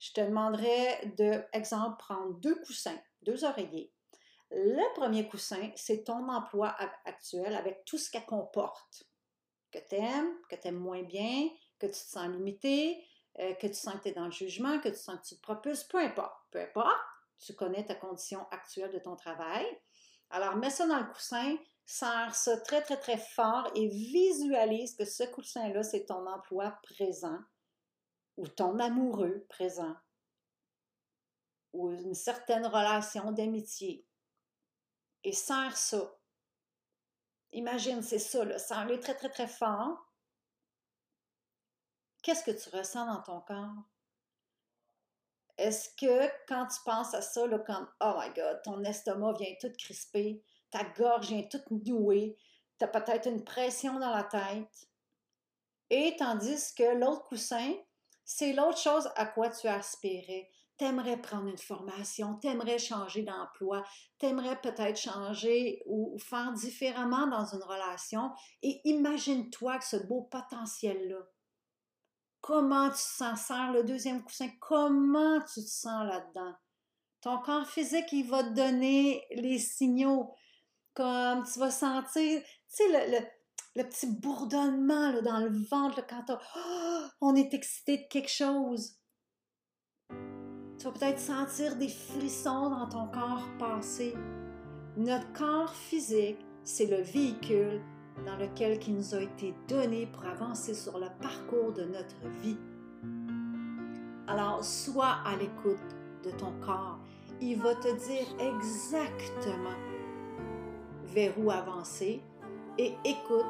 je 0.00 0.12
te 0.12 0.20
demanderais 0.20 1.12
de, 1.18 1.44
exemple, 1.52 1.98
prendre 1.98 2.34
deux 2.34 2.60
coussins, 2.62 2.98
deux 3.22 3.44
oreillers, 3.44 3.92
le 4.50 4.94
premier 4.94 5.28
coussin, 5.28 5.70
c'est 5.76 6.04
ton 6.04 6.28
emploi 6.28 6.74
actuel 7.04 7.54
avec 7.54 7.84
tout 7.84 7.98
ce 7.98 8.10
qu'elle 8.10 8.24
comporte. 8.24 9.04
Que 9.70 9.78
tu 9.78 9.96
aimes, 9.96 10.34
que 10.48 10.56
tu 10.56 10.68
aimes 10.68 10.78
moins 10.78 11.02
bien, 11.02 11.48
que 11.78 11.86
tu 11.86 11.92
te 11.92 11.96
sens 11.96 12.28
limité, 12.28 13.04
euh, 13.40 13.54
que 13.54 13.66
tu 13.66 13.74
sens 13.74 13.94
que 13.94 14.02
tu 14.02 14.08
es 14.08 14.12
dans 14.12 14.26
le 14.26 14.30
jugement, 14.30 14.80
que 14.80 14.88
tu 14.88 14.96
sens 14.96 15.16
que 15.20 15.26
tu 15.28 15.36
te 15.36 15.42
propulses, 15.42 15.84
peu 15.84 15.98
importe. 15.98 16.36
Peu 16.50 16.60
importe, 16.60 16.98
tu 17.38 17.54
connais 17.54 17.84
ta 17.84 17.94
condition 17.94 18.46
actuelle 18.50 18.92
de 18.92 18.98
ton 18.98 19.16
travail. 19.16 19.66
Alors, 20.30 20.56
mets 20.56 20.70
ça 20.70 20.86
dans 20.86 20.98
le 20.98 21.06
coussin, 21.06 21.56
serre 21.86 22.34
ça 22.34 22.58
très, 22.60 22.82
très, 22.82 22.98
très 22.98 23.16
fort 23.16 23.70
et 23.74 23.88
visualise 23.88 24.94
que 24.94 25.04
ce 25.04 25.24
coussin-là, 25.24 25.82
c'est 25.82 26.06
ton 26.06 26.26
emploi 26.26 26.78
présent 26.82 27.38
ou 28.36 28.46
ton 28.46 28.78
amoureux 28.78 29.46
présent 29.48 29.96
ou 31.72 31.90
une 31.90 32.14
certaine 32.14 32.66
relation 32.66 33.32
d'amitié 33.32 34.06
et 35.24 35.32
serre 35.32 35.76
ça. 35.76 36.14
Imagine, 37.52 38.02
c'est 38.02 38.18
ça, 38.18 38.58
serre-le 38.58 39.00
très, 39.00 39.14
très, 39.14 39.30
très 39.30 39.48
fort. 39.48 40.07
Qu'est-ce 42.22 42.44
que 42.44 42.50
tu 42.50 42.76
ressens 42.76 43.06
dans 43.06 43.22
ton 43.22 43.40
corps? 43.40 43.84
Est-ce 45.56 45.88
que 45.96 46.30
quand 46.46 46.66
tu 46.66 46.80
penses 46.84 47.14
à 47.14 47.22
ça, 47.22 47.46
là, 47.46 47.58
comme 47.58 47.88
Oh 48.00 48.14
my 48.18 48.32
God, 48.34 48.60
ton 48.62 48.82
estomac 48.84 49.34
vient 49.38 49.54
tout 49.60 49.72
crisper, 49.76 50.42
ta 50.70 50.84
gorge 50.84 51.28
vient 51.28 51.42
toute 51.42 51.70
nouée, 51.70 52.36
tu 52.78 52.84
as 52.84 52.88
peut-être 52.88 53.26
une 53.26 53.42
pression 53.42 53.98
dans 53.98 54.14
la 54.14 54.24
tête. 54.24 54.88
Et 55.90 56.14
tandis 56.16 56.74
que 56.74 56.96
l'autre 56.96 57.24
coussin, 57.24 57.74
c'est 58.24 58.52
l'autre 58.52 58.78
chose 58.78 59.10
à 59.16 59.26
quoi 59.26 59.48
tu 59.48 59.66
aspirais 59.66 60.50
t'aimerais 60.78 61.20
prendre 61.20 61.48
une 61.48 61.58
formation, 61.58 62.34
t'aimerais 62.36 62.78
changer 62.78 63.22
d'emploi, 63.22 63.82
t'aimerais 64.18 64.58
peut-être 64.60 64.96
changer 64.96 65.82
ou 65.86 66.16
faire 66.18 66.52
différemment 66.52 67.26
dans 67.26 67.44
une 67.44 67.62
relation 67.62 68.30
et 68.62 68.80
imagine-toi 68.84 69.78
que 69.78 69.84
ce 69.84 69.96
beau 69.96 70.22
potentiel-là. 70.22 71.26
Comment 72.48 72.88
tu 72.88 72.94
te 72.94 72.98
sens? 73.00 73.40
Serre 73.42 73.72
le 73.74 73.84
deuxième 73.84 74.22
coussin. 74.22 74.48
Comment 74.58 75.38
tu 75.40 75.60
te 75.60 75.68
sens 75.68 76.08
là-dedans? 76.08 76.54
Ton 77.20 77.42
corps 77.42 77.66
physique, 77.66 78.10
il 78.12 78.26
va 78.26 78.42
te 78.42 78.54
donner 78.54 79.22
les 79.36 79.58
signaux. 79.58 80.32
Comme 80.94 81.44
tu 81.44 81.58
vas 81.58 81.70
sentir, 81.70 82.40
tu 82.40 82.46
sais, 82.68 83.28
le, 83.74 83.82
petit 83.82 84.06
bourdonnement 84.06 85.20
dans 85.20 85.40
le 85.40 85.62
ventre 85.68 86.02
quand 86.06 86.38
on 87.20 87.34
est 87.34 87.52
excité 87.52 87.98
de 87.98 88.08
quelque 88.08 88.30
chose. 88.30 88.96
Tu 90.08 90.84
vas 90.84 90.92
peut-être 90.92 91.20
sentir 91.20 91.76
des 91.76 91.90
frissons 91.90 92.70
dans 92.70 92.88
ton 92.88 93.08
corps 93.08 93.46
passé. 93.58 94.14
Notre 94.96 95.30
corps 95.34 95.74
physique, 95.74 96.38
c'est 96.64 96.86
le 96.86 97.02
véhicule 97.02 97.82
dans 98.26 98.36
lequel 98.36 98.78
il 98.86 98.96
nous 98.96 99.14
a 99.14 99.20
été 99.20 99.54
donné 99.68 100.06
pour 100.06 100.24
avancer 100.26 100.74
sur 100.74 100.98
le 100.98 101.06
parcours 101.20 101.72
de 101.72 101.84
notre 101.84 102.28
vie. 102.42 102.58
Alors, 104.26 104.62
sois 104.62 105.18
à 105.24 105.36
l'écoute 105.36 105.78
de 106.24 106.30
ton 106.30 106.52
corps. 106.64 106.98
Il 107.40 107.58
va 107.58 107.74
te 107.74 107.88
dire 107.88 108.26
exactement 108.38 109.76
vers 111.04 111.32
où 111.38 111.50
avancer 111.50 112.20
et 112.76 112.94
écoute 113.04 113.46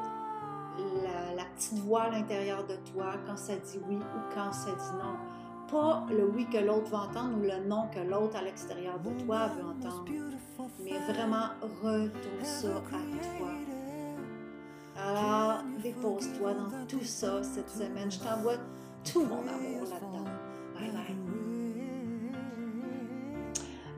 la, 1.02 1.34
la 1.34 1.44
petite 1.56 1.78
voix 1.78 2.02
à 2.02 2.10
l'intérieur 2.10 2.64
de 2.66 2.76
toi 2.92 3.14
quand 3.26 3.36
ça 3.36 3.56
dit 3.56 3.80
oui 3.88 3.96
ou 3.96 4.34
quand 4.34 4.52
ça 4.52 4.70
dit 4.70 4.96
non 4.98 5.16
pas 5.70 6.06
le 6.10 6.26
oui 6.26 6.46
que 6.46 6.58
l'autre 6.58 6.90
va 6.90 7.02
entendre 7.02 7.36
ou 7.36 7.42
le 7.42 7.66
non 7.66 7.88
que 7.94 8.00
l'autre 8.00 8.36
à 8.36 8.42
l'extérieur 8.42 8.98
de 9.00 9.10
toi 9.24 9.48
veut 9.48 9.64
entendre, 9.64 10.04
mais 10.82 10.98
vraiment 11.12 11.48
retourne 11.82 12.44
ça 12.44 12.68
à 12.68 12.80
toi. 12.80 13.67
Alors, 15.06 15.62
dépose-toi 15.82 16.54
dans 16.54 16.86
tout 16.86 17.04
ça 17.04 17.42
cette 17.42 17.70
semaine. 17.70 18.10
Je 18.10 18.18
t'envoie 18.18 18.56
tout 19.10 19.22
mon 19.22 19.40
amour 19.40 19.88
là-dedans. 19.88 20.24
Bye 20.74 20.90
bye. 20.90 21.16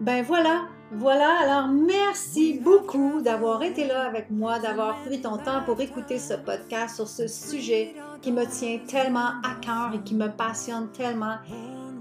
Ben 0.01 0.23
voilà, 0.23 0.63
voilà. 0.93 1.39
Alors, 1.41 1.69
merci 1.69 2.59
beaucoup 2.59 3.21
d'avoir 3.21 3.63
été 3.63 3.87
là 3.87 4.07
avec 4.07 4.31
moi, 4.31 4.59
d'avoir 4.59 4.97
pris 5.03 5.21
ton 5.21 5.37
temps 5.37 5.63
pour 5.65 5.81
écouter 5.81 6.19
ce 6.19 6.35
podcast 6.35 6.97
sur 6.97 7.09
ce 7.09 7.27
sujet 7.27 7.95
qui 8.23 8.33
me 8.33 8.45
tient 8.47 8.79
tellement 8.87 9.33
à 9.43 9.55
cœur 9.61 9.93
et 9.95 10.01
qui 10.01 10.15
me 10.15 10.29
passionne 10.29 10.89
tellement. 10.93 11.37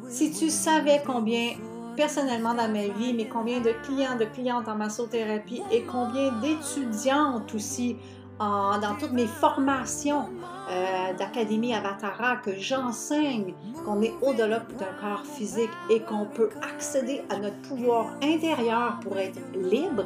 Si 0.08 0.32
tu 0.32 0.50
savais 0.50 1.02
combien, 1.06 1.52
personnellement 1.96 2.54
dans 2.54 2.70
ma 2.70 2.88
vie, 2.88 3.14
mais 3.14 3.28
combien 3.28 3.60
de 3.60 3.74
clients, 3.84 4.18
de 4.18 4.26
clientes 4.26 4.68
en 4.68 4.76
massothérapie 4.76 5.62
et 5.72 5.84
combien 5.84 6.32
d'étudiantes 6.40 7.54
aussi 7.54 7.98
dans 8.40 8.96
toutes 9.00 9.12
mes 9.12 9.28
formations 9.28 10.26
euh, 10.72 11.14
d'Académie 11.18 11.74
Avatara 11.74 12.38
que 12.38 12.56
j'enseigne 12.58 13.54
qu'on 13.84 14.02
est 14.02 14.14
au-delà 14.22 14.60
d'un 14.60 14.94
corps 15.02 15.26
physique 15.26 15.72
et 15.90 16.00
qu'on 16.02 16.26
peut 16.26 16.50
accéder 16.62 17.24
à 17.30 17.38
notre 17.38 17.60
pouvoir 17.64 18.06
intérieur 18.24 19.00
pour 19.02 19.18
être 19.18 19.40
libre, 19.56 20.06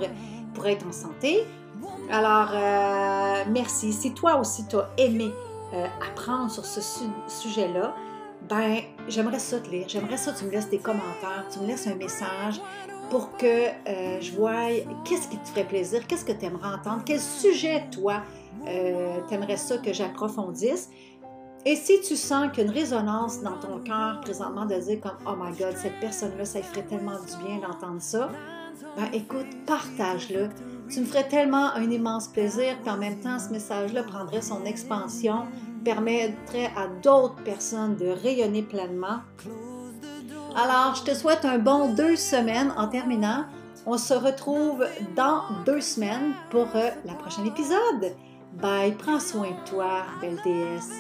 pour 0.53 0.65
être 0.67 0.87
en 0.87 0.91
santé. 0.91 1.45
Alors, 2.09 2.49
euh, 2.53 3.43
merci. 3.49 3.91
Si 3.93 4.13
toi 4.13 4.39
aussi 4.39 4.65
tu 4.67 4.77
as 4.77 4.89
aimé 4.97 5.31
euh, 5.73 5.85
apprendre 6.09 6.49
sur 6.49 6.65
ce 6.65 6.79
sujet-là, 7.27 7.93
ben, 8.49 8.79
j'aimerais 9.07 9.39
ça 9.39 9.59
te 9.59 9.69
lire. 9.69 9.85
J'aimerais 9.87 10.17
ça 10.17 10.31
que 10.31 10.39
tu 10.39 10.45
me 10.45 10.51
laisses 10.51 10.69
des 10.69 10.79
commentaires, 10.79 11.45
tu 11.51 11.59
me 11.59 11.67
laisses 11.67 11.87
un 11.87 11.95
message 11.95 12.61
pour 13.13 13.37
que 13.37 13.45
euh, 13.45 14.21
je 14.21 14.31
voie 14.31 14.69
qu'est-ce 15.05 15.27
qui 15.27 15.37
te 15.37 15.47
ferait 15.49 15.67
plaisir, 15.67 16.07
qu'est-ce 16.07 16.25
que 16.25 16.31
tu 16.31 16.45
aimerais 16.45 16.69
entendre, 16.69 17.03
quel 17.05 17.19
sujet, 17.19 17.83
toi, 17.91 18.23
euh, 18.67 19.19
tu 19.27 19.35
aimerais 19.35 19.57
ça 19.57 19.77
que 19.77 19.93
j'approfondisse. 19.93 20.89
Et 21.63 21.75
si 21.75 22.01
tu 22.01 22.15
sens 22.15 22.49
qu'il 22.49 22.63
y 22.63 22.67
a 22.67 22.71
une 22.71 22.75
résonance 22.75 23.43
dans 23.43 23.59
ton 23.59 23.77
cœur 23.81 24.19
présentement 24.21 24.65
de 24.65 24.73
dire 24.73 24.99
comme 24.99 25.17
Oh 25.27 25.35
my 25.39 25.55
God, 25.55 25.75
cette 25.77 25.99
personne-là, 25.99 26.43
ça 26.43 26.57
lui 26.57 26.65
ferait 26.65 26.87
tellement 26.87 27.19
du 27.19 27.45
bien 27.45 27.59
d'entendre 27.59 28.01
ça, 28.01 28.31
ben 28.97 29.07
écoute, 29.13 29.45
partage-le. 29.67 30.49
Tu 30.89 31.01
me 31.01 31.05
ferais 31.05 31.27
tellement 31.27 31.71
un 31.75 31.91
immense 31.91 32.27
plaisir, 32.27 32.81
qu'en 32.83 32.97
même 32.97 33.19
temps, 33.19 33.37
ce 33.37 33.51
message-là 33.51 34.01
prendrait 34.01 34.41
son 34.41 34.65
expansion, 34.65 35.43
permettrait 35.85 36.71
à 36.75 36.87
d'autres 37.03 37.43
personnes 37.43 37.95
de 37.95 38.07
rayonner 38.07 38.63
pleinement. 38.63 39.19
Alors, 40.55 40.93
je 40.93 41.03
te 41.03 41.15
souhaite 41.15 41.45
un 41.45 41.57
bon 41.57 41.93
deux 41.93 42.15
semaines 42.15 42.71
en 42.77 42.87
terminant. 42.87 43.45
On 43.87 43.97
se 43.97 44.13
retrouve 44.13 44.85
dans 45.15 45.41
deux 45.65 45.81
semaines 45.81 46.33
pour 46.51 46.67
euh, 46.75 46.89
la 47.05 47.13
prochaine 47.15 47.47
épisode. 47.47 48.13
Bye, 48.53 48.91
prends 48.91 49.19
soin 49.19 49.49
de 49.49 49.69
toi, 49.69 50.03
belle 50.21 50.37
déesse. 50.43 50.91